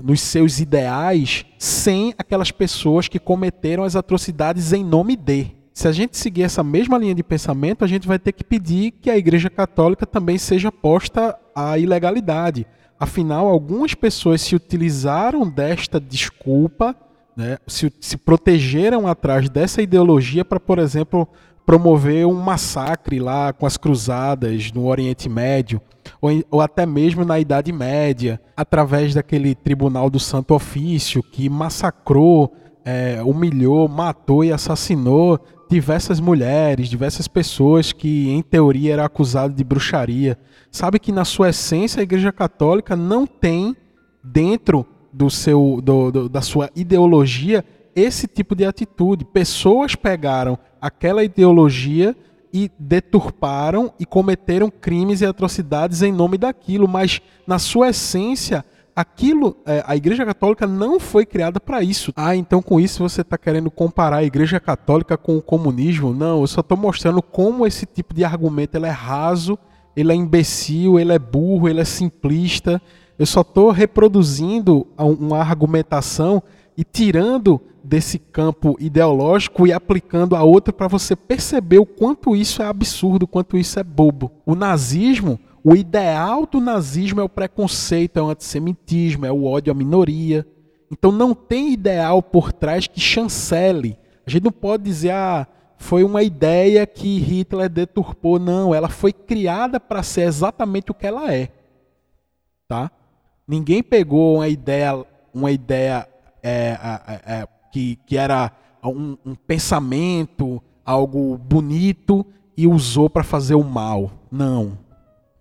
nos 0.00 0.20
seus 0.20 0.60
ideais 0.60 1.44
sem 1.58 2.14
aquelas 2.16 2.52
pessoas 2.52 3.08
que 3.08 3.18
cometeram 3.18 3.82
as 3.82 3.96
atrocidades 3.96 4.72
em 4.72 4.84
nome 4.84 5.16
de. 5.16 5.48
Se 5.74 5.88
a 5.88 5.92
gente 5.92 6.16
seguir 6.16 6.44
essa 6.44 6.62
mesma 6.62 6.96
linha 6.96 7.14
de 7.14 7.24
pensamento, 7.24 7.84
a 7.84 7.88
gente 7.88 8.06
vai 8.06 8.20
ter 8.20 8.30
que 8.30 8.44
pedir 8.44 8.92
que 8.92 9.10
a 9.10 9.18
Igreja 9.18 9.50
Católica 9.50 10.06
também 10.06 10.38
seja 10.38 10.70
posta 10.70 11.36
à 11.54 11.76
ilegalidade. 11.76 12.64
Afinal, 13.00 13.48
algumas 13.48 13.94
pessoas 13.94 14.40
se 14.42 14.54
utilizaram 14.54 15.50
desta 15.50 16.00
desculpa, 16.00 16.94
né, 17.36 17.58
se, 17.66 17.92
se 18.00 18.16
protegeram 18.16 19.08
atrás 19.08 19.50
dessa 19.50 19.82
ideologia 19.82 20.44
para, 20.44 20.60
por 20.60 20.78
exemplo, 20.78 21.28
promover 21.66 22.24
um 22.24 22.40
massacre 22.40 23.18
lá 23.18 23.52
com 23.52 23.66
as 23.66 23.76
cruzadas 23.76 24.70
no 24.70 24.86
Oriente 24.86 25.28
Médio, 25.28 25.80
ou, 26.22 26.30
ou, 26.48 26.60
até 26.60 26.86
mesmo 26.86 27.24
na 27.24 27.40
Idade 27.40 27.72
Média, 27.72 28.40
através 28.56 29.12
daquele 29.12 29.52
tribunal 29.56 30.08
do 30.08 30.20
Santo 30.20 30.54
Ofício 30.54 31.24
que 31.24 31.48
massacrou, 31.50 32.54
é, 32.84 33.20
humilhou, 33.20 33.88
matou 33.88 34.44
e 34.44 34.52
assassinou 34.52 35.40
diversas 35.68 36.20
mulheres, 36.20 36.88
diversas 36.88 37.26
pessoas 37.26 37.92
que 37.92 38.30
em 38.30 38.40
teoria 38.40 38.92
eram 38.92 39.04
acusadas 39.04 39.56
de 39.56 39.64
bruxaria. 39.64 40.38
Sabe 40.70 41.00
que 41.00 41.10
na 41.10 41.24
sua 41.24 41.48
essência 41.48 41.98
a 41.98 42.04
Igreja 42.04 42.30
Católica 42.30 42.94
não 42.94 43.26
tem 43.26 43.74
dentro 44.22 44.86
do 45.12 45.28
seu, 45.28 45.80
do, 45.82 46.12
do, 46.12 46.28
da 46.28 46.40
sua 46.40 46.70
ideologia 46.76 47.64
esse 47.96 48.28
tipo 48.28 48.54
de 48.54 48.66
atitude. 48.66 49.24
Pessoas 49.24 49.94
pegaram 49.94 50.58
aquela 50.80 51.24
ideologia 51.24 52.14
e 52.52 52.70
deturparam 52.78 53.92
e 53.98 54.04
cometeram 54.04 54.70
crimes 54.70 55.22
e 55.22 55.26
atrocidades 55.26 56.02
em 56.02 56.12
nome 56.12 56.36
daquilo, 56.36 56.86
mas 56.86 57.20
na 57.46 57.58
sua 57.58 57.88
essência, 57.88 58.64
aquilo, 58.94 59.56
é, 59.66 59.82
a 59.86 59.96
Igreja 59.96 60.24
Católica 60.24 60.66
não 60.66 61.00
foi 61.00 61.26
criada 61.26 61.58
para 61.58 61.82
isso. 61.82 62.12
Ah, 62.14 62.36
então 62.36 62.62
com 62.62 62.78
isso 62.78 63.02
você 63.02 63.22
está 63.22 63.36
querendo 63.36 63.70
comparar 63.70 64.18
a 64.18 64.24
Igreja 64.24 64.60
Católica 64.60 65.16
com 65.16 65.36
o 65.36 65.42
comunismo? 65.42 66.12
Não, 66.12 66.42
eu 66.42 66.46
só 66.46 66.60
estou 66.60 66.76
mostrando 66.76 67.22
como 67.22 67.66
esse 67.66 67.86
tipo 67.86 68.14
de 68.14 68.24
argumento 68.24 68.76
é 68.76 68.90
raso, 68.90 69.58
ele 69.96 70.12
é 70.12 70.14
imbecil, 70.14 71.00
ele 71.00 71.12
é 71.12 71.18
burro, 71.18 71.68
ele 71.68 71.80
é 71.80 71.84
simplista. 71.84 72.80
Eu 73.18 73.24
só 73.24 73.40
estou 73.40 73.70
reproduzindo 73.70 74.86
uma 74.98 75.38
argumentação 75.38 76.42
e 76.76 76.84
tirando 76.84 77.60
desse 77.86 78.18
campo 78.18 78.76
ideológico 78.80 79.66
e 79.66 79.72
aplicando 79.72 80.34
a 80.34 80.42
outra 80.42 80.72
para 80.72 80.88
você 80.88 81.14
perceber 81.14 81.78
o 81.78 81.86
quanto 81.86 82.34
isso 82.34 82.62
é 82.62 82.66
absurdo, 82.66 83.26
quanto 83.26 83.56
isso 83.56 83.78
é 83.78 83.84
bobo. 83.84 84.30
O 84.44 84.54
nazismo, 84.54 85.38
o 85.62 85.74
ideal 85.74 86.46
do 86.46 86.60
nazismo 86.60 87.20
é 87.20 87.24
o 87.24 87.28
preconceito, 87.28 88.18
é 88.18 88.22
o 88.22 88.30
antissemitismo, 88.30 89.24
é 89.24 89.32
o 89.32 89.44
ódio 89.44 89.72
à 89.72 89.74
minoria. 89.74 90.46
Então 90.90 91.10
não 91.12 91.34
tem 91.34 91.72
ideal 91.72 92.22
por 92.22 92.52
trás 92.52 92.86
que 92.86 93.00
chancele. 93.00 93.98
A 94.26 94.30
gente 94.30 94.44
não 94.44 94.52
pode 94.52 94.82
dizer, 94.82 95.12
ah, 95.12 95.46
foi 95.78 96.02
uma 96.02 96.22
ideia 96.22 96.86
que 96.86 97.18
Hitler 97.18 97.68
deturpou. 97.68 98.38
Não, 98.38 98.74
ela 98.74 98.88
foi 98.88 99.12
criada 99.12 99.78
para 99.78 100.02
ser 100.02 100.22
exatamente 100.22 100.90
o 100.90 100.94
que 100.94 101.06
ela 101.06 101.32
é. 101.32 101.48
Tá? 102.68 102.90
Ninguém 103.46 103.82
pegou 103.82 104.36
uma 104.36 104.48
ideia, 104.48 105.04
uma 105.32 105.52
ideia 105.52 106.08
é, 106.42 106.76
é, 107.26 107.48
que, 107.76 107.98
que 108.06 108.16
era 108.16 108.50
um, 108.82 109.18
um 109.22 109.34
pensamento, 109.34 110.62
algo 110.82 111.36
bonito 111.36 112.24
e 112.56 112.66
usou 112.66 113.10
para 113.10 113.22
fazer 113.22 113.54
o 113.54 113.62
mal. 113.62 114.10
Não, 114.32 114.78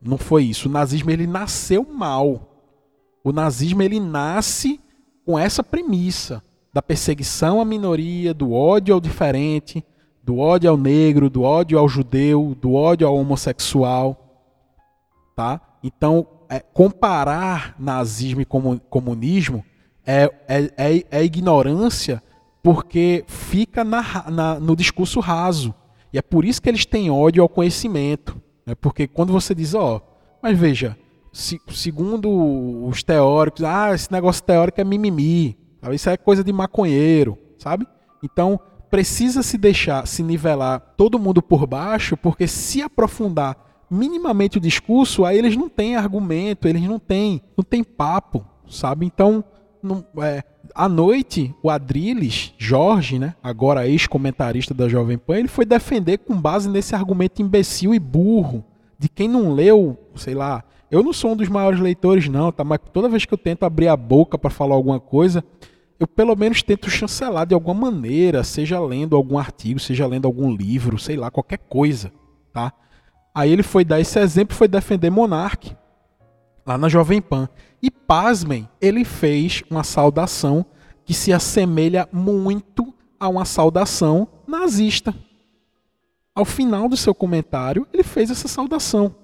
não 0.02 0.17
foi 0.17 0.43
isso. 0.43 0.67
O 0.67 0.71
nazismo 0.71 1.12
ele 1.12 1.26
nasceu 1.26 1.88
mal. 1.89 2.62
O 3.24 3.32
nazismo 3.32 3.82
ele 3.82 4.02
nasce 4.02 4.82
com 5.26 5.39
essa 5.39 5.63
premissa 5.63 6.43
da 6.74 6.82
perseguição 6.82 7.62
à 7.62 7.65
minoria, 7.65 8.34
do 8.34 8.52
ódio 8.52 8.93
ao 8.93 9.00
diferente, 9.00 9.82
do 10.21 10.38
ódio 10.38 10.69
ao 10.69 10.76
negro, 10.76 11.30
do 11.30 11.43
ódio 11.43 11.80
ao 11.80 11.88
judeu, 11.88 12.54
do 12.60 12.74
ódio 12.74 13.08
ao 13.08 13.15
homossexual, 13.15 14.43
tá? 15.38 15.62
Então, 15.82 16.28
é, 16.50 16.60
comparar 16.60 17.78
nazismo 17.80 18.41
e 18.41 18.45
comunismo 18.45 19.63
é, 20.06 20.32
é, 20.48 20.72
é, 20.78 21.04
é 21.12 21.24
ignorância 21.24 22.22
porque 22.62 23.24
fica 23.28 23.84
na, 23.84 24.30
na, 24.30 24.60
no 24.60 24.76
discurso 24.76 25.20
raso. 25.20 25.74
E 26.12 26.18
é 26.18 26.22
por 26.22 26.46
isso 26.46 26.62
que 26.62 26.70
eles 26.70 26.86
têm 26.86 27.12
ódio 27.12 27.44
ao 27.44 27.50
conhecimento. 27.50 28.41
Né? 28.65 28.74
Porque 28.76 29.08
quando 29.08 29.32
você 29.32 29.54
diz, 29.54 29.74
ó, 29.74 30.02
mas 30.41 30.58
veja, 30.58 30.98
se, 31.32 31.60
segundo 31.70 32.88
os 32.88 33.04
teóricos, 33.04 33.63
ah, 33.63 33.94
esse 33.94 34.12
negócio 34.12 34.44
teórico 34.44 34.80
é 34.80 34.84
mimimi, 34.84 35.58
isso 35.91 36.10
é 36.10 36.18
coisa 36.18 36.44
de 36.44 36.52
maconheiro, 36.52 37.38
sabe? 37.60 37.86
Então, 38.24 38.60
precisa 38.89 39.44
se 39.44 39.58
deixar, 39.58 40.08
se 40.08 40.24
nivelar 40.24 40.80
todo 40.98 41.20
mundo 41.20 41.41
por 41.41 41.68
baixo, 41.68 42.15
porque 42.18 42.48
se 42.48 42.82
aprofundar 42.82 43.58
minimamente 43.89 44.58
o 44.58 44.62
discurso, 44.62 45.26
aí 45.26 45.38
eles 45.38 45.56
não 45.56 45.70
têm 45.70 45.96
argumento, 45.96 46.68
eles 46.68 46.82
não 46.82 46.98
têm, 46.98 47.41
não 47.56 47.63
têm 47.63 47.84
papo, 47.84 48.46
sabe? 48.68 49.06
Então, 49.06 49.44
é, 50.21 50.43
à 50.74 50.89
noite, 50.89 51.54
o 51.62 51.69
Adriles, 51.69 52.54
Jorge, 52.58 53.19
né, 53.19 53.36
agora 53.41 53.88
ex-comentarista 53.88 54.74
da 54.74 54.88
Jovem 54.88 55.17
Pan, 55.17 55.38
ele 55.38 55.48
foi 55.48 55.65
defender 55.65 56.19
com 56.19 56.39
base 56.39 56.69
nesse 56.69 56.95
argumento 56.95 57.41
imbecil 57.41 57.93
e 57.93 58.00
burro 58.00 58.63
de 58.98 59.10
quem 59.10 59.28
não 59.28 59.54
leu, 59.54 59.98
sei 60.15 60.34
lá. 60.34 60.63
Eu 60.89 61.04
não 61.04 61.12
sou 61.12 61.32
um 61.32 61.36
dos 61.36 61.50
maiores 61.50 61.80
leitores, 61.80 62.28
não, 62.28 62.52
tá? 62.52 62.63
Mas 62.63 62.80
toda 62.93 63.10
vez 63.10 63.26
que 63.26 63.34
eu 63.34 63.38
tento 63.38 63.63
abrir 63.63 63.88
a 63.88 63.98
boca 63.98 64.38
para 64.38 64.50
falar 64.50 64.76
alguma 64.76 65.00
coisa, 65.00 65.43
eu 66.00 66.08
pelo 66.08 66.36
menos 66.36 66.62
tento 66.62 66.89
chancelar 66.89 67.45
de 67.45 67.54
alguma 67.54 67.91
maneira, 67.91 68.43
seja 68.43 68.80
lendo 68.80 69.15
algum 69.15 69.38
artigo, 69.38 69.80
seja 69.80 70.06
lendo 70.06 70.26
algum 70.26 70.54
livro, 70.54 70.98
sei 70.98 71.15
lá, 71.15 71.32
qualquer 71.32 71.58
coisa, 71.58 72.12
tá? 72.54 72.71
Aí 73.34 73.52
ele 73.52 73.63
foi 73.63 73.84
dar 73.84 74.00
esse 74.00 74.17
exemplo, 74.19 74.56
foi 74.56 74.67
defender 74.67 75.10
Monarque 75.10 75.76
lá 76.65 76.78
na 76.78 76.89
Jovem 76.89 77.21
Pan. 77.21 77.48
E 77.82 77.92
pasmem, 77.92 78.68
ele 78.82 79.04
fez 79.04 79.64
uma 79.70 79.84
saudação 79.84 80.66
que 81.04 81.14
se 81.14 81.32
assemelha 81.32 82.10
muito 82.12 82.94
a 83.20 83.28
uma 83.30 83.46
saudação 83.46 84.28
nazista. 84.48 85.14
Ao 86.34 86.44
final 86.46 86.90
do 86.90 86.98
seu 86.98 87.14
comentário, 87.14 87.88
ele 87.94 88.04
fez 88.04 88.30
essa 88.30 88.48
saudação. 88.48 89.16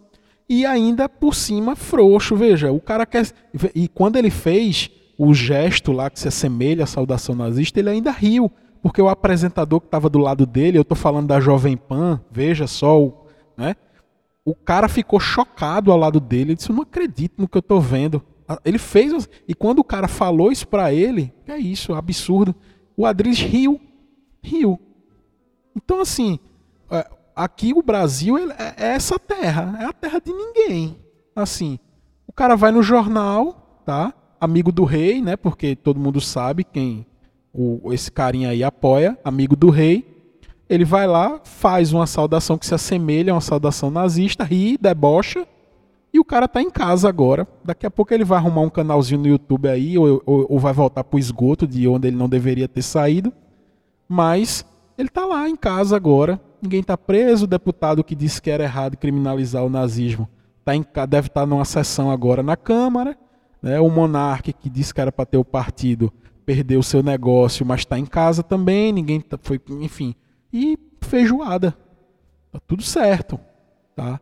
E 0.47 0.65
ainda 0.65 1.07
por 1.09 1.33
cima, 1.33 1.75
frouxo, 1.75 2.35
veja, 2.35 2.71
o 2.71 2.79
cara 2.79 3.05
quer. 3.05 3.25
E 3.73 3.87
quando 3.87 4.17
ele 4.17 4.29
fez 4.29 4.89
o 5.17 5.33
gesto 5.33 5.91
lá 5.91 6.09
que 6.09 6.19
se 6.19 6.27
assemelha 6.27 6.83
à 6.83 6.87
saudação 6.87 7.35
nazista, 7.35 7.79
ele 7.79 7.89
ainda 7.89 8.11
riu. 8.11 8.51
porque 8.81 9.01
o 9.01 9.09
apresentador 9.09 9.79
que 9.79 9.87
estava 9.87 10.09
do 10.09 10.19
lado 10.19 10.45
dele, 10.45 10.77
eu 10.77 10.83
tô 10.83 10.95
falando 10.95 11.27
da 11.27 11.39
Jovem 11.39 11.77
Pan, 11.77 12.19
veja 12.31 12.65
só, 12.65 13.25
né? 13.55 13.75
O 14.43 14.55
cara 14.55 14.87
ficou 14.89 15.19
chocado 15.19 15.91
ao 15.91 15.97
lado 15.97 16.19
dele, 16.19 16.51
ele 16.51 16.55
disse: 16.55 16.71
"Eu 16.71 16.75
não 16.75 16.83
acredito 16.83 17.35
no 17.37 17.47
que 17.47 17.57
eu 17.57 17.61
tô 17.61 17.79
vendo". 17.79 18.23
Ele 18.63 18.77
fez 18.77 19.29
e 19.47 19.53
quando 19.53 19.79
o 19.79 19.83
cara 19.83 20.07
falou 20.07 20.51
isso 20.51 20.67
para 20.67 20.93
ele, 20.93 21.33
é 21.47 21.57
isso, 21.57 21.93
absurdo. 21.93 22.55
O 22.95 23.05
Adriles 23.05 23.39
riu, 23.39 23.79
riu. 24.41 24.79
Então 25.75 26.01
assim, 26.01 26.39
é, 26.89 27.07
aqui 27.35 27.73
o 27.73 27.81
Brasil 27.81 28.37
é, 28.37 28.75
é 28.77 28.87
essa 28.93 29.17
terra, 29.19 29.77
é 29.79 29.85
a 29.85 29.93
terra 29.93 30.19
de 30.19 30.31
ninguém. 30.31 30.97
Assim, 31.35 31.79
o 32.27 32.33
cara 32.33 32.55
vai 32.55 32.71
no 32.71 32.83
jornal, 32.83 33.81
tá? 33.85 34.13
Amigo 34.39 34.71
do 34.71 34.83
rei, 34.83 35.21
né? 35.21 35.35
Porque 35.35 35.75
todo 35.75 35.99
mundo 35.99 36.19
sabe 36.19 36.63
quem 36.63 37.05
o, 37.53 37.91
esse 37.93 38.11
carinha 38.11 38.49
aí 38.49 38.63
apoia, 38.63 39.17
amigo 39.23 39.55
do 39.55 39.69
rei. 39.69 40.09
Ele 40.69 40.85
vai 40.85 41.05
lá, 41.05 41.41
faz 41.43 41.91
uma 41.91 42.07
saudação 42.07 42.57
que 42.57 42.65
se 42.65 42.73
assemelha 42.73 43.33
a 43.33 43.35
uma 43.35 43.41
saudação 43.41 43.91
nazista, 43.91 44.43
ri, 44.43 44.77
debocha, 44.79 45.45
e 46.13 46.19
o 46.19 46.25
cara 46.25 46.47
tá 46.47 46.61
em 46.61 46.69
casa 46.69 47.07
agora. 47.07 47.47
Daqui 47.63 47.85
a 47.85 47.91
pouco 47.91 48.13
ele 48.13 48.25
vai 48.25 48.37
arrumar 48.37 48.61
um 48.61 48.69
canalzinho 48.69 49.21
no 49.21 49.27
YouTube 49.27 49.69
aí, 49.69 49.97
ou, 49.97 50.21
ou, 50.25 50.45
ou 50.49 50.59
vai 50.59 50.73
voltar 50.73 51.03
pro 51.03 51.17
esgoto 51.17 51.65
de 51.65 51.87
onde 51.87 52.07
ele 52.07 52.17
não 52.17 52.27
deveria 52.27 52.67
ter 52.67 52.81
saído. 52.81 53.31
Mas 54.07 54.65
ele 54.97 55.09
tá 55.09 55.25
lá 55.25 55.47
em 55.47 55.55
casa 55.55 55.95
agora, 55.95 56.39
ninguém 56.61 56.83
tá 56.83 56.97
preso. 56.97 57.45
O 57.45 57.47
deputado 57.47 58.03
que 58.03 58.13
disse 58.13 58.41
que 58.41 58.49
era 58.49 58.63
errado 58.63 58.97
criminalizar 58.97 59.63
o 59.63 59.69
nazismo 59.69 60.27
tá 60.65 60.75
em, 60.75 60.85
deve 61.07 61.27
estar 61.27 61.41
tá 61.41 61.45
numa 61.45 61.65
sessão 61.65 62.11
agora 62.11 62.43
na 62.43 62.57
Câmara. 62.57 63.17
Né? 63.61 63.79
O 63.79 63.89
monarca 63.89 64.51
que 64.51 64.69
disse 64.69 64.93
que 64.93 64.99
era 64.99 65.11
para 65.11 65.25
ter 65.25 65.37
o 65.37 65.45
partido 65.45 66.11
perdeu 66.45 66.79
o 66.79 66.83
seu 66.83 67.01
negócio, 67.01 67.65
mas 67.65 67.81
está 67.81 67.97
em 67.97 68.05
casa 68.05 68.43
também, 68.43 68.91
ninguém 68.91 69.21
tá, 69.21 69.39
foi, 69.41 69.61
enfim. 69.79 70.13
E 70.51 70.77
feijoada. 70.99 71.77
Tá 72.51 72.59
tudo 72.67 72.83
certo, 72.83 73.39
tá? 73.95 74.19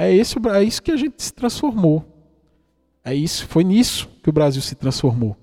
É 0.00 0.12
isso, 0.12 0.38
é 0.54 0.62
isso 0.62 0.80
que 0.80 0.92
a 0.92 0.96
gente 0.96 1.20
se 1.20 1.32
transformou. 1.34 2.04
É 3.04 3.12
isso, 3.12 3.44
foi 3.48 3.64
nisso 3.64 4.08
que 4.22 4.30
o 4.30 4.32
Brasil 4.32 4.62
se 4.62 4.76
transformou. 4.76 5.36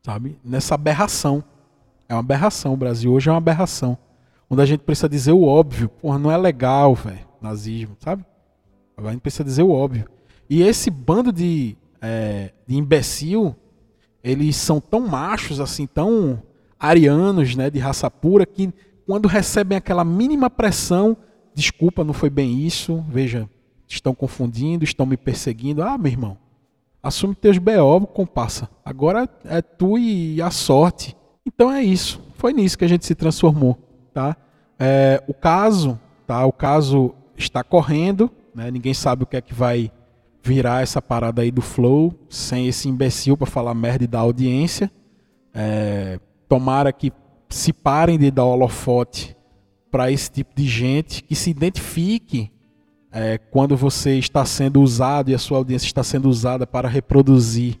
Sabe? 0.00 0.38
Nessa 0.44 0.76
aberração. 0.76 1.42
É 2.08 2.14
uma 2.14 2.20
aberração, 2.20 2.72
o 2.72 2.76
Brasil 2.76 3.12
hoje 3.12 3.28
é 3.28 3.32
uma 3.32 3.38
aberração. 3.38 3.98
Onde 4.48 4.62
a 4.62 4.64
gente 4.64 4.84
precisa 4.84 5.08
dizer 5.08 5.32
o 5.32 5.42
óbvio. 5.42 5.88
Porra, 5.88 6.20
não 6.20 6.30
é 6.30 6.36
legal, 6.36 6.94
velho, 6.94 7.26
nazismo, 7.42 7.96
sabe? 7.98 8.24
A 8.96 9.10
gente 9.10 9.20
precisa 9.20 9.42
dizer 9.42 9.64
o 9.64 9.70
óbvio. 9.70 10.08
E 10.48 10.62
esse 10.62 10.88
bando 10.88 11.32
de, 11.32 11.76
é, 12.00 12.52
de 12.64 12.76
imbecil 12.76 13.56
eles 14.22 14.54
são 14.56 14.80
tão 14.80 15.00
machos, 15.00 15.58
assim, 15.58 15.86
tão 15.86 16.42
arianos, 16.78 17.56
né, 17.56 17.70
de 17.70 17.78
raça 17.78 18.10
pura, 18.10 18.46
que 18.46 18.72
quando 19.06 19.26
recebem 19.26 19.76
aquela 19.76 20.04
mínima 20.04 20.48
pressão, 20.48 21.16
desculpa, 21.54 22.04
não 22.04 22.12
foi 22.12 22.30
bem 22.30 22.60
isso, 22.64 23.04
veja, 23.08 23.48
estão 23.88 24.14
confundindo, 24.14 24.84
estão 24.84 25.06
me 25.06 25.16
perseguindo. 25.16 25.82
Ah, 25.82 25.98
meu 25.98 26.12
irmão, 26.12 26.38
assume 27.02 27.34
teus 27.34 27.58
BO, 27.58 28.06
comparsa. 28.06 28.68
Agora 28.84 29.28
é 29.44 29.60
tu 29.60 29.98
e 29.98 30.40
a 30.40 30.50
sorte. 30.50 31.16
Então 31.46 31.70
é 31.70 31.82
isso. 31.82 32.20
Foi 32.34 32.52
nisso 32.52 32.78
que 32.78 32.84
a 32.84 32.88
gente 32.88 33.04
se 33.04 33.14
transformou, 33.14 33.76
tá? 34.12 34.36
É, 34.78 35.22
o 35.26 35.34
caso, 35.34 35.98
tá? 36.26 36.44
O 36.46 36.52
caso 36.52 37.14
está 37.36 37.62
correndo, 37.62 38.30
né? 38.54 38.70
Ninguém 38.70 38.94
sabe 38.94 39.24
o 39.24 39.26
que 39.26 39.36
é 39.36 39.40
que 39.40 39.52
vai 39.52 39.90
virar 40.42 40.82
essa 40.82 41.02
parada 41.02 41.42
aí 41.42 41.50
do 41.50 41.60
flow, 41.60 42.14
sem 42.28 42.66
esse 42.66 42.88
imbecil 42.88 43.36
para 43.36 43.46
falar 43.46 43.74
merda 43.74 44.04
e 44.04 44.06
dar 44.06 44.20
audiência. 44.20 44.90
É, 45.52 46.18
tomara 46.48 46.92
que 46.92 47.12
se 47.48 47.72
parem 47.72 48.18
de 48.18 48.30
dar 48.30 48.44
holofote 48.44 49.36
para 49.90 50.10
esse 50.10 50.30
tipo 50.30 50.54
de 50.54 50.66
gente, 50.66 51.22
que 51.22 51.34
se 51.34 51.50
identifique 51.50 52.50
é, 53.12 53.38
quando 53.38 53.76
você 53.76 54.18
está 54.18 54.44
sendo 54.44 54.80
usado 54.80 55.30
e 55.30 55.34
a 55.34 55.38
sua 55.38 55.58
audiência 55.58 55.86
está 55.86 56.02
sendo 56.02 56.28
usada 56.28 56.66
para 56.66 56.88
reproduzir 56.88 57.80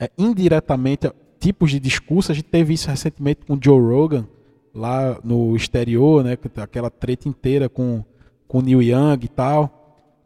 é, 0.00 0.10
indiretamente 0.16 1.10
tipos 1.38 1.70
de 1.70 1.78
discurso. 1.78 2.32
A 2.32 2.34
gente 2.34 2.46
teve 2.46 2.72
isso 2.72 2.88
recentemente 2.88 3.44
com 3.46 3.58
Joe 3.62 3.80
Rogan, 3.80 4.26
lá 4.74 5.18
no 5.22 5.54
exterior, 5.54 6.24
né, 6.24 6.36
aquela 6.56 6.90
treta 6.90 7.28
inteira 7.28 7.68
com, 7.68 8.02
com 8.48 8.60
Neil 8.60 8.82
Young 8.82 9.18
e 9.22 9.28
tal. 9.28 9.80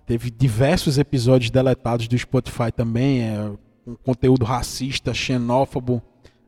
Teve 0.06 0.30
diversos 0.30 0.96
episódios 0.96 1.50
deletados 1.50 2.08
do 2.08 2.16
Spotify 2.16 2.72
também, 2.74 3.22
é, 3.22 3.50
conteúdo 4.04 4.44
racista, 4.44 5.12
xenófobo, 5.12 6.00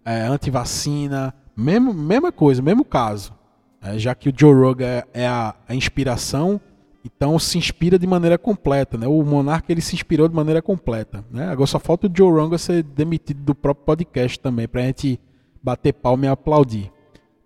é, 0.04 0.22
anti-vacina, 0.22 1.35
mesmo, 1.56 1.92
mesma 1.92 2.33
coisa, 2.33 2.62
mesmo 2.62 2.85
caso. 2.85 3.35
É, 3.82 3.98
já 3.98 4.14
que 4.14 4.28
o 4.28 4.32
Joe 4.36 4.54
Rogan 4.54 4.86
é, 4.86 5.04
é 5.14 5.26
a, 5.26 5.54
a, 5.68 5.74
inspiração, 5.74 6.60
então 7.04 7.38
se 7.38 7.56
inspira 7.56 7.98
de 7.98 8.06
maneira 8.06 8.36
completa. 8.36 8.98
Né? 8.98 9.06
O 9.06 9.22
Monarca 9.22 9.72
ele 9.72 9.80
se 9.80 9.94
inspirou 9.94 10.28
de 10.28 10.34
maneira 10.34 10.60
completa. 10.60 11.24
Né? 11.30 11.48
Agora 11.48 11.66
só 11.66 11.78
falta 11.78 12.06
o 12.06 12.10
Joe 12.14 12.30
Rogan 12.30 12.58
ser 12.58 12.82
demitido 12.82 13.42
do 13.42 13.54
próprio 13.54 13.86
podcast 13.86 14.38
também, 14.38 14.68
para 14.68 14.82
a 14.82 14.84
gente 14.84 15.18
bater 15.62 15.92
palma 15.94 16.26
e 16.26 16.28
aplaudir. 16.28 16.92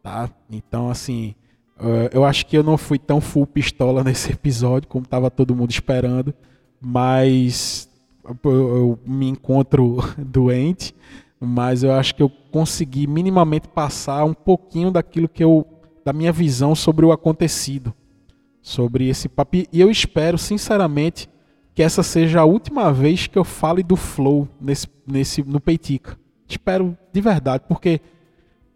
Tá? 0.02 0.28
Então, 0.50 0.90
assim, 0.90 1.34
Uh, 1.76 2.06
eu 2.12 2.24
acho 2.24 2.46
que 2.46 2.56
eu 2.56 2.62
não 2.62 2.78
fui 2.78 2.98
tão 2.98 3.20
full 3.20 3.46
pistola 3.46 4.02
nesse 4.04 4.32
episódio 4.32 4.88
como 4.88 5.04
estava 5.04 5.30
todo 5.30 5.54
mundo 5.56 5.70
esperando, 5.70 6.32
mas 6.80 7.88
eu 8.44 8.98
me 9.04 9.28
encontro 9.28 9.98
doente, 10.18 10.94
mas 11.40 11.82
eu 11.82 11.92
acho 11.92 12.14
que 12.14 12.22
eu 12.22 12.30
consegui 12.50 13.06
minimamente 13.06 13.68
passar 13.68 14.24
um 14.24 14.34
pouquinho 14.34 14.90
daquilo 14.90 15.28
que 15.28 15.42
eu 15.42 15.66
da 16.04 16.12
minha 16.12 16.32
visão 16.32 16.74
sobre 16.74 17.04
o 17.04 17.12
acontecido, 17.12 17.94
sobre 18.60 19.08
esse 19.08 19.28
papo. 19.28 19.56
E 19.56 19.80
eu 19.80 19.90
espero 19.90 20.38
sinceramente 20.38 21.28
que 21.74 21.82
essa 21.82 22.02
seja 22.02 22.40
a 22.40 22.44
última 22.44 22.92
vez 22.92 23.26
que 23.26 23.38
eu 23.38 23.44
fale 23.44 23.82
do 23.82 23.96
flow 23.96 24.48
nesse, 24.60 24.86
nesse 25.06 25.42
no 25.42 25.60
Peitica. 25.60 26.18
Espero 26.48 26.96
de 27.12 27.20
verdade, 27.20 27.64
porque 27.68 28.00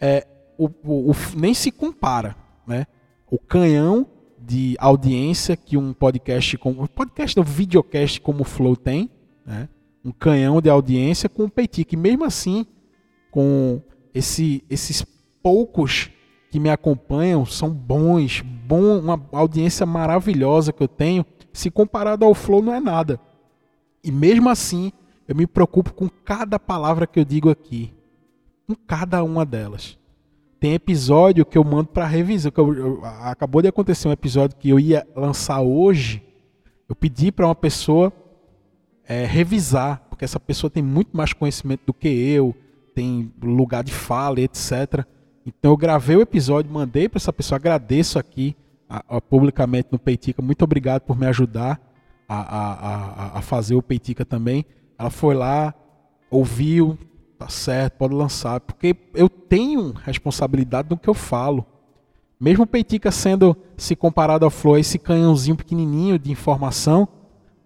é, 0.01 0.27
o, 0.57 0.67
o, 0.85 1.11
o 1.11 1.14
nem 1.37 1.55
se 1.55 1.71
compara 1.71 2.35
né? 2.69 2.87
O 3.31 3.38
canhão 3.38 4.07
de 4.38 4.77
audiência 4.79 5.57
que 5.57 5.77
um 5.77 5.93
podcast 5.93 6.57
como 6.59 6.87
podcast, 6.87 7.41
um 7.41 7.43
videocast 7.43 8.21
como 8.21 8.43
o 8.43 8.45
Flow 8.45 8.77
tem, 8.77 9.11
né? 9.45 9.69
Um 10.05 10.12
canhão 10.12 10.61
de 10.61 10.69
audiência 10.69 11.29
com 11.29 11.45
o 11.45 11.51
Petit, 11.51 11.85
que 11.85 11.97
mesmo 11.97 12.25
assim, 12.25 12.67
com 13.31 13.83
esse, 14.14 14.62
esses 14.71 15.05
poucos 15.43 16.11
que 16.51 16.59
me 16.59 16.71
acompanham 16.71 17.45
são 17.45 17.71
bons, 17.71 18.41
bom, 18.41 18.99
uma 18.99 19.23
audiência 19.33 19.85
maravilhosa 19.85 20.73
que 20.73 20.83
eu 20.83 20.89
tenho, 20.89 21.25
se 21.53 21.71
comparado 21.71 22.25
ao 22.25 22.35
Flow 22.35 22.63
não 22.63 22.75
é 22.75 22.81
nada. 22.81 23.21
E 24.03 24.11
mesmo 24.11 24.49
assim, 24.49 24.93
eu 25.27 25.35
me 25.35 25.47
preocupo 25.47 25.93
com 25.93 26.09
cada 26.09 26.59
palavra 26.59 27.07
que 27.07 27.19
eu 27.19 27.25
digo 27.25 27.51
aqui, 27.51 27.93
com 28.67 28.75
cada 28.75 29.23
uma 29.23 29.45
delas. 29.45 29.99
Tem 30.61 30.75
episódio 30.75 31.47
que 31.47 31.57
eu 31.57 31.63
mando 31.63 31.89
para 31.89 32.07
revisão. 32.07 32.51
Que 32.51 32.59
eu, 32.59 32.75
eu, 32.75 33.05
acabou 33.05 33.63
de 33.63 33.69
acontecer 33.69 34.09
um 34.09 34.13
episódio 34.13 34.57
que 34.57 34.71
eu 34.71 34.81
ia 34.81 35.07
lançar 35.15 35.61
hoje. 35.61 36.23
Eu 36.89 36.97
pedi 36.97 37.31
para 37.31 37.47
uma 37.47 37.55
pessoa 37.55 38.13
é, 39.07 39.25
revisar, 39.25 40.03
porque 40.09 40.25
essa 40.25 40.41
pessoa 40.41 40.71
tem 40.71 40.83
muito 40.83 41.17
mais 41.17 41.33
conhecimento 41.33 41.83
do 41.87 41.95
que 41.95 42.09
eu, 42.09 42.55
tem 42.95 43.33
lugar 43.41 43.85
de 43.85 43.93
fala, 43.93 44.41
etc. 44.41 45.07
Então 45.49 45.71
eu 45.71 45.77
gravei 45.77 46.17
o 46.17 46.21
episódio, 46.21 46.71
mandei 46.71 47.09
para 47.09 47.17
essa 47.17 47.33
pessoa, 47.33 47.57
agradeço 47.57 48.19
aqui 48.19 48.55
a, 48.89 49.17
a, 49.17 49.21
publicamente 49.21 49.89
no 49.91 49.99
Peitica. 49.99 50.43
Muito 50.43 50.63
obrigado 50.63 51.03
por 51.03 51.19
me 51.19 51.27
ajudar 51.27 51.81
a, 52.29 52.37
a, 52.37 53.39
a 53.39 53.43
fazer 53.43 53.75
o 53.75 53.83
Peitica 53.83 54.27
também. 54.27 54.67
Ela 54.99 55.09
foi 55.09 55.35
lá, 55.35 55.73
ouviu, 56.31 56.99
tá 57.39 57.49
certo, 57.49 57.95
pode 57.95 58.15
lançar, 58.15 58.61
porque 58.61 58.95
eu 59.15 59.29
tenho 59.29 59.93
responsabilidade 59.93 60.89
no 60.91 60.99
que 60.99 61.09
eu 61.09 61.14
falo. 61.14 61.64
Mesmo 62.39 62.64
o 62.64 62.66
Peitica 62.66 63.11
sendo, 63.11 63.57
se 63.77 63.97
comparado 63.97 64.45
ao 64.45 64.51
Flow, 64.51 64.77
esse 64.77 64.99
canhãozinho 64.99 65.57
pequenininho 65.57 66.18
de 66.18 66.31
informação, 66.31 67.09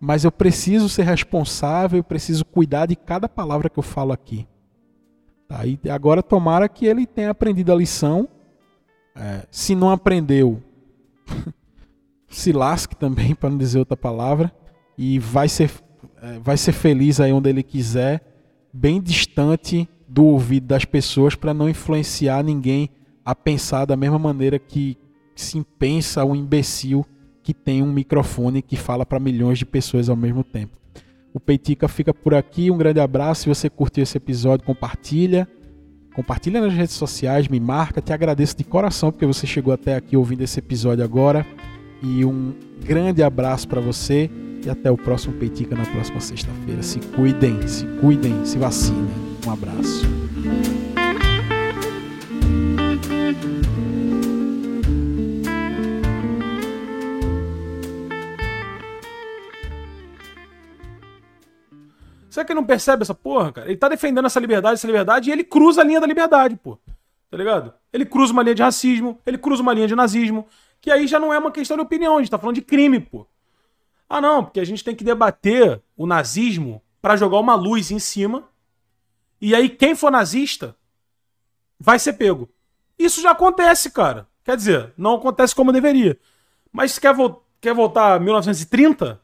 mas 0.00 0.24
eu 0.24 0.30
preciso 0.30 0.88
ser 0.88 1.02
responsável, 1.02 1.98
eu 1.98 2.04
preciso 2.04 2.44
cuidar 2.44 2.86
de 2.86 2.94
cada 2.94 3.28
palavra 3.28 3.68
que 3.68 3.78
eu 3.78 3.82
falo 3.82 4.12
aqui. 4.12 4.46
Tá? 5.53 5.66
E 5.66 5.78
agora 5.90 6.22
tomara 6.22 6.66
que 6.66 6.86
ele 6.86 7.07
tenha 7.07 7.28
aprendido 7.28 7.70
a 7.70 7.74
lição. 7.74 8.26
É, 9.14 9.46
se 9.50 9.74
não 9.74 9.90
aprendeu, 9.90 10.62
se 12.26 12.53
lasque 12.53 12.96
também, 12.96 13.34
para 13.36 13.50
não 13.50 13.59
dizer 13.59 13.78
outra 13.78 13.96
palavra, 13.96 14.50
e 14.96 15.18
vai 15.18 15.50
ser, 15.50 15.70
é, 16.22 16.38
vai 16.38 16.57
ser 16.57 16.72
feliz 16.72 17.20
aí 17.20 17.30
onde 17.30 17.50
ele 17.50 17.62
quiser 17.62 18.22
bem 18.72 18.98
distante 18.98 19.86
do 20.09 20.24
ouvido 20.24 20.66
das 20.66 20.86
pessoas 20.86 21.34
para 21.34 21.53
não 21.53 21.68
influenciar 21.68 22.42
ninguém 22.42 22.88
a 23.22 23.34
pensar 23.34 23.84
da 23.84 23.96
mesma 23.96 24.18
maneira 24.18 24.59
que 24.59 24.96
se 25.36 25.62
pensa 25.78 26.24
um 26.24 26.34
imbecil 26.34 27.05
que 27.42 27.53
tem 27.53 27.82
um 27.82 27.92
microfone 27.92 28.62
que 28.62 28.76
fala 28.76 29.05
para 29.05 29.20
milhões 29.20 29.59
de 29.59 29.66
pessoas 29.66 30.09
ao 30.09 30.16
mesmo 30.16 30.42
tempo. 30.42 30.81
O 31.34 31.40
Peitica 31.40 31.88
fica 31.88 32.12
por 32.12 32.34
aqui, 32.34 32.70
um 32.70 32.76
grande 32.76 33.00
abraço. 33.00 33.42
Se 33.42 33.48
você 33.48 33.70
curtiu 33.70 34.02
esse 34.02 34.16
episódio, 34.16 34.66
compartilha. 34.66 35.48
Compartilha 36.14 36.60
nas 36.60 36.74
redes 36.74 36.94
sociais, 36.94 37.48
me 37.48 37.58
marca, 37.58 38.02
te 38.02 38.12
agradeço 38.12 38.54
de 38.56 38.64
coração 38.64 39.10
porque 39.10 39.24
você 39.24 39.46
chegou 39.46 39.72
até 39.72 39.96
aqui 39.96 40.14
ouvindo 40.14 40.42
esse 40.42 40.58
episódio 40.58 41.02
agora. 41.02 41.46
E 42.02 42.24
um 42.24 42.52
grande 42.84 43.22
abraço 43.22 43.66
para 43.66 43.80
você 43.80 44.30
e 44.64 44.68
até 44.68 44.90
o 44.90 44.96
próximo 44.96 45.34
Peitica 45.34 45.74
na 45.74 45.86
próxima 45.86 46.20
sexta-feira. 46.20 46.82
Se 46.82 46.98
cuidem, 46.98 47.66
se 47.66 47.86
cuidem, 48.00 48.44
se 48.44 48.58
vacinem. 48.58 49.08
Um 49.46 49.50
abraço. 49.50 50.91
Será 62.32 62.46
que 62.46 62.52
ele 62.52 62.60
não 62.60 62.66
percebe 62.66 63.02
essa 63.02 63.14
porra, 63.14 63.52
cara? 63.52 63.68
Ele 63.68 63.76
tá 63.76 63.90
defendendo 63.90 64.24
essa 64.24 64.40
liberdade, 64.40 64.72
essa 64.72 64.86
liberdade, 64.86 65.28
e 65.28 65.32
ele 65.34 65.44
cruza 65.44 65.82
a 65.82 65.84
linha 65.84 66.00
da 66.00 66.06
liberdade, 66.06 66.56
pô. 66.56 66.78
Tá 67.30 67.36
ligado? 67.36 67.74
Ele 67.92 68.06
cruza 68.06 68.32
uma 68.32 68.42
linha 68.42 68.54
de 68.54 68.62
racismo, 68.62 69.20
ele 69.26 69.36
cruza 69.36 69.60
uma 69.60 69.74
linha 69.74 69.86
de 69.86 69.94
nazismo, 69.94 70.46
que 70.80 70.90
aí 70.90 71.06
já 71.06 71.20
não 71.20 71.30
é 71.30 71.38
uma 71.38 71.52
questão 71.52 71.76
de 71.76 71.82
opinião, 71.82 72.16
a 72.16 72.20
gente 72.20 72.30
tá 72.30 72.38
falando 72.38 72.54
de 72.54 72.62
crime, 72.62 72.98
pô. 73.00 73.26
Ah, 74.08 74.18
não, 74.18 74.44
porque 74.44 74.60
a 74.60 74.64
gente 74.64 74.82
tem 74.82 74.96
que 74.96 75.04
debater 75.04 75.82
o 75.94 76.06
nazismo 76.06 76.80
para 77.02 77.16
jogar 77.16 77.38
uma 77.38 77.54
luz 77.54 77.90
em 77.90 77.98
cima, 77.98 78.48
e 79.38 79.54
aí 79.54 79.68
quem 79.68 79.94
for 79.94 80.10
nazista 80.10 80.74
vai 81.78 81.98
ser 81.98 82.14
pego. 82.14 82.48
Isso 82.98 83.20
já 83.20 83.32
acontece, 83.32 83.90
cara. 83.90 84.26
Quer 84.42 84.56
dizer, 84.56 84.94
não 84.96 85.16
acontece 85.16 85.54
como 85.54 85.70
deveria. 85.70 86.18
Mas 86.72 86.98
quer, 86.98 87.12
vo 87.12 87.42
quer 87.60 87.74
voltar 87.74 88.14
a 88.14 88.18
1930? 88.18 89.20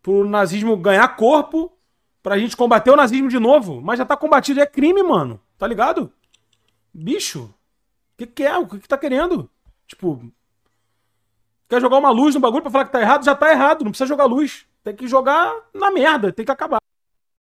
Pro 0.00 0.26
nazismo 0.26 0.74
ganhar 0.78 1.06
corpo 1.08 1.76
pra 2.22 2.38
gente 2.38 2.56
combater 2.56 2.90
o 2.90 2.96
nazismo 2.96 3.28
de 3.28 3.38
novo, 3.38 3.80
mas 3.80 3.98
já 3.98 4.04
tá 4.04 4.16
combatido, 4.16 4.60
é 4.60 4.66
crime, 4.66 5.02
mano. 5.02 5.40
Tá 5.58 5.66
ligado? 5.66 6.12
Bicho, 6.92 7.44
o 7.44 8.18
que, 8.18 8.26
que 8.26 8.42
é? 8.44 8.56
O 8.56 8.66
que, 8.66 8.78
que 8.78 8.88
tá 8.88 8.98
querendo? 8.98 9.48
Tipo, 9.86 10.22
quer 11.68 11.80
jogar 11.80 11.98
uma 11.98 12.10
luz 12.10 12.34
no 12.34 12.40
bagulho 12.40 12.62
pra 12.62 12.70
falar 12.70 12.84
que 12.84 12.92
tá 12.92 13.00
errado? 13.00 13.24
Já 13.24 13.34
tá 13.34 13.50
errado, 13.50 13.84
não 13.84 13.90
precisa 13.90 14.08
jogar 14.08 14.24
luz. 14.24 14.66
Tem 14.82 14.94
que 14.94 15.06
jogar 15.06 15.54
na 15.74 15.90
merda, 15.90 16.32
tem 16.32 16.44
que 16.44 16.52
acabar. 16.52 16.80